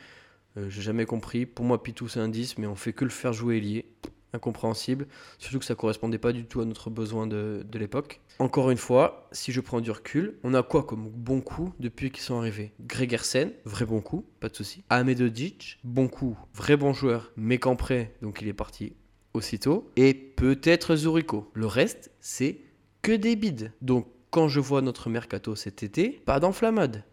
J'ai 0.56 0.84
jamais 0.84 1.08
compris. 1.08 1.48
Pour 1.48 1.66
moi, 1.66 1.82
Pitou 1.82 2.08
c'est 2.08 2.20
un 2.20 2.30
10, 2.30 2.60
mais 2.60 2.68
on 2.68 2.76
fait 2.76 2.94
que 2.94 3.06
le 3.06 3.10
faire 3.10 3.34
jouer 3.34 3.58
ailier 3.58 3.88
incompréhensible, 4.34 5.08
surtout 5.38 5.60
que 5.60 5.66
ça 5.66 5.76
correspondait 5.76 6.18
pas 6.18 6.32
du 6.32 6.46
tout 6.46 6.62
à 6.62 6.66
notre 6.66 6.90
besoin 6.90 7.28
de, 7.28 7.66
l'époque. 7.74 8.22
Encore 8.40 8.72
une 8.72 8.78
fois, 8.78 9.28
si 9.32 9.52
je 9.52 9.62
prends 9.62 9.82
du 9.82 9.92
recul, 9.92 10.38
on 10.44 10.54
a 10.54 10.64
quoi 10.64 10.84
comme 10.84 11.10
bon 11.10 11.42
coup 11.42 11.74
depuis 11.80 12.12
qu'ils 12.12 12.24
sont 12.24 12.38
arrivés? 12.38 12.74
Gregersen, 12.82 13.52
vrai 13.66 13.86
bon 13.86 14.02
coup, 14.02 14.26
pas 14.40 14.50
de 14.50 14.56
souci. 14.56 14.84
Ahmedodic, 14.90 15.80
bon 15.84 16.08
coup, 16.08 16.38
vrai 16.54 16.78
bon 16.78 16.94
joueur, 16.94 17.32
mais 17.36 17.58
qu'en 17.58 17.76
prêt, 17.76 18.16
donc 18.22 18.42
il 18.42 18.48
est 18.48 18.54
parti 18.54 18.94
aussitôt. 19.34 19.92
Et 19.96 20.14
peut-être 20.14 20.96
Zurico. 20.96 21.52
Le 21.54 21.66
reste, 21.66 22.12
c'est 22.20 22.60
que 23.02 23.12
des 23.12 23.36
bides. 23.36 23.72
Donc 23.82 24.08
quand 24.30 24.48
je 24.48 24.60
vois 24.60 24.82
notre 24.82 25.10
mercato 25.10 25.56
cet 25.56 25.84
été, 25.84 26.10
pas 26.26 26.40
d'enflammade. 26.40 27.04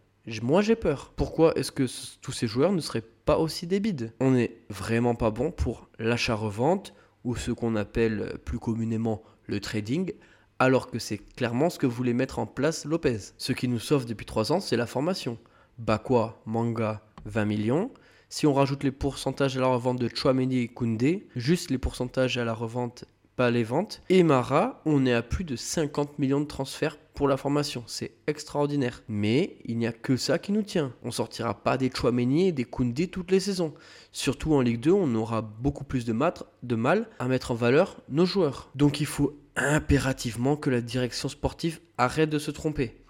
Moi 0.43 0.63
j'ai 0.63 0.77
peur. 0.77 1.13
Pourquoi 1.17 1.53
est-ce 1.57 1.73
que 1.73 1.87
tous 2.21 2.33
ces 2.33 2.47
joueurs 2.47 2.73
ne 2.73 2.81
seraient 2.81 3.05
pas 3.25 3.39
aussi 3.39 3.67
des 3.67 3.81
bides? 3.81 4.13
On 4.21 4.33
n'est 4.33 4.57
vraiment 4.69 5.15
pas 5.15 5.31
bon 5.31 5.51
pour 5.51 5.89
l'achat-revente, 5.99 6.95
ou 7.25 7.37
ce 7.37 7.51
qu'on 7.51 7.77
appelle 7.77 8.39
plus 8.45 8.59
communément 8.59 9.23
le 9.47 9.61
trading, 9.61 10.13
alors 10.59 10.91
que 10.91 10.99
c'est 10.99 11.19
clairement 11.19 11.71
ce 11.71 11.79
que 11.79 11.87
voulait 11.87 12.13
mettre 12.13 12.39
en 12.39 12.47
place 12.47 12.85
Lopez. 12.85 13.19
Ce 13.39 13.53
qui 13.53 13.69
nous 13.69 13.79
sauve 13.79 14.07
depuis 14.07 14.27
3 14.27 14.53
ans, 14.53 14.61
c'est 14.61 14.77
la 14.77 14.87
formation. 14.87 15.39
Bakwa, 15.79 16.41
Manga, 16.47 17.03
20 17.25 17.45
millions. 17.47 17.91
Si 18.29 18.47
on 18.47 18.55
rajoute 18.55 18.85
les 18.85 18.93
pourcentages 18.93 19.57
à 19.57 19.61
la 19.61 19.67
revente 19.67 19.99
de 19.99 20.09
Chouameni 20.15 20.59
et 20.59 20.69
Koundé, 20.69 21.27
juste 21.35 21.71
les 21.71 21.79
pourcentages 21.79 22.39
à 22.39 22.45
la 22.45 22.53
revente, 22.53 23.05
les 23.49 23.65
ventes. 23.65 24.03
Et 24.11 24.23
Mara, 24.23 24.83
on 24.85 25.07
est 25.07 25.15
à 25.15 25.23
plus 25.23 25.45
de 25.45 25.57
50 25.57 26.19
millions 26.19 26.41
de 26.41 26.47
transferts 26.47 26.99
pour 27.15 27.29
la 27.29 27.37
formation. 27.37 27.83
C'est 27.87 28.13
extraordinaire. 28.27 29.03
Mais 29.09 29.57
il 29.65 29.79
n'y 29.79 29.87
a 29.87 29.93
que 29.93 30.17
ça 30.17 30.39
qui 30.39 30.53
nous 30.53 30.63
tient. 30.63 30.93
On 31.03 31.11
sortira 31.11 31.55
pas 31.63 31.79
des 31.79 31.91
Chouameni 31.91 32.49
et 32.49 32.53
des 32.53 32.65
Koundé 32.65 33.09
toutes 33.09 33.31
les 33.31 33.41
saisons. 33.41 33.73
Surtout 34.13 34.55
en 34.55 34.61
Ligue 34.61 34.81
2, 34.81 34.91
on 34.93 35.15
aura 35.15 35.41
beaucoup 35.41 35.85
plus 35.85 36.05
de, 36.05 36.15
de 36.63 36.75
mal 36.75 37.09
à 37.19 37.29
mettre 37.29 37.53
en 37.53 37.55
valeur 37.55 38.03
nos 38.09 38.27
joueurs. 38.27 38.71
Donc 38.75 39.01
il 39.01 39.07
faut 39.07 39.39
impérativement 39.57 40.57
que 40.57 40.71
la 40.71 40.81
direction 40.81 41.29
sportive 41.29 41.81
arrête 41.97 42.31
de 42.31 42.39
se 42.39 42.51
tromper. 42.51 43.01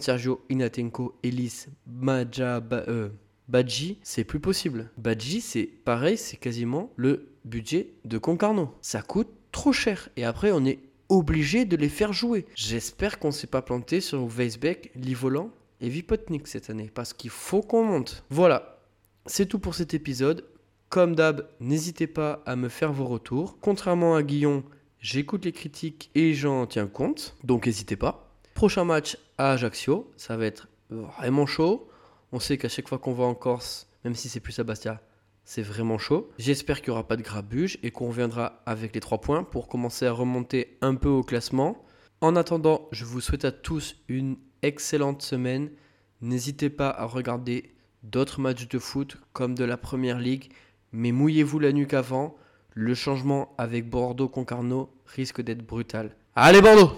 Sergio, 0.00 0.44
Inatenko, 0.48 1.18
Ellis, 1.22 1.66
Maja, 1.86 2.62
euh, 2.72 3.10
Badji, 3.48 3.98
c'est 4.02 4.24
plus 4.24 4.40
possible. 4.40 4.90
Badji, 4.96 5.40
c'est 5.40 5.66
pareil, 5.66 6.16
c'est 6.16 6.36
quasiment 6.36 6.92
le 6.96 7.28
budget 7.44 7.94
de 8.04 8.18
Concarneau. 8.18 8.70
Ça 8.80 9.02
coûte 9.02 9.28
trop 9.52 9.72
cher. 9.72 10.08
Et 10.16 10.24
après, 10.24 10.50
on 10.50 10.64
est 10.64 10.80
obligé 11.08 11.64
de 11.64 11.76
les 11.76 11.88
faire 11.88 12.12
jouer. 12.12 12.46
J'espère 12.54 13.18
qu'on 13.18 13.28
ne 13.28 13.32
s'est 13.32 13.46
pas 13.46 13.62
planté 13.62 14.00
sur 14.00 14.24
Weisbeck, 14.24 14.90
Livolan 14.96 15.50
et 15.80 15.88
Vipotnik 15.88 16.48
cette 16.48 16.70
année, 16.70 16.90
parce 16.92 17.12
qu'il 17.12 17.30
faut 17.30 17.60
qu'on 17.60 17.84
monte. 17.84 18.24
Voilà, 18.30 18.78
c'est 19.26 19.46
tout 19.46 19.58
pour 19.58 19.74
cet 19.74 19.94
épisode. 19.94 20.44
Comme 20.88 21.14
d'hab, 21.14 21.48
n'hésitez 21.60 22.06
pas 22.06 22.42
à 22.44 22.56
me 22.56 22.68
faire 22.68 22.92
vos 22.92 23.06
retours. 23.06 23.58
Contrairement 23.60 24.14
à 24.14 24.22
Guillaume, 24.22 24.62
j'écoute 25.00 25.44
les 25.44 25.52
critiques 25.52 26.10
et 26.14 26.34
j'en 26.34 26.66
tiens 26.66 26.86
compte, 26.86 27.36
donc 27.44 27.66
n'hésitez 27.66 27.96
pas. 27.96 28.30
Prochain 28.54 28.84
match 28.84 29.16
à 29.38 29.52
Ajaccio, 29.52 30.10
ça 30.16 30.36
va 30.36 30.46
être 30.46 30.68
vraiment 30.90 31.46
chaud. 31.46 31.88
On 32.32 32.40
sait 32.40 32.58
qu'à 32.58 32.68
chaque 32.68 32.88
fois 32.88 32.98
qu'on 32.98 33.14
va 33.14 33.24
en 33.24 33.34
Corse, 33.34 33.88
même 34.04 34.14
si 34.14 34.28
c'est 34.28 34.40
plus 34.40 34.58
à 34.58 34.64
c'est 35.44 35.62
vraiment 35.62 35.98
chaud. 35.98 36.30
J'espère 36.38 36.80
qu'il 36.80 36.90
n'y 36.90 36.98
aura 36.98 37.08
pas 37.08 37.16
de 37.16 37.22
grabuge 37.22 37.78
et 37.82 37.90
qu'on 37.90 38.08
reviendra 38.08 38.62
avec 38.66 38.94
les 38.94 39.00
3 39.00 39.20
points 39.20 39.44
pour 39.44 39.68
commencer 39.68 40.06
à 40.06 40.12
remonter 40.12 40.78
un 40.80 40.94
peu 40.94 41.08
au 41.08 41.22
classement. 41.22 41.84
En 42.20 42.36
attendant, 42.36 42.88
je 42.92 43.04
vous 43.04 43.20
souhaite 43.20 43.44
à 43.44 43.52
tous 43.52 43.96
une 44.08 44.36
excellente 44.62 45.22
semaine. 45.22 45.70
N'hésitez 46.20 46.70
pas 46.70 46.90
à 46.90 47.04
regarder 47.04 47.74
d'autres 48.02 48.40
matchs 48.40 48.68
de 48.68 48.78
foot 48.78 49.16
comme 49.32 49.54
de 49.54 49.64
la 49.64 49.76
Première 49.76 50.18
Ligue, 50.18 50.52
mais 50.92 51.12
mouillez-vous 51.12 51.58
la 51.58 51.72
nuque 51.72 51.94
avant. 51.94 52.36
Le 52.74 52.94
changement 52.94 53.54
avec 53.58 53.90
Bordeaux-Concarneau 53.90 54.90
risque 55.06 55.42
d'être 55.42 55.66
brutal. 55.66 56.16
Allez 56.34 56.62
Bordeaux 56.62 56.92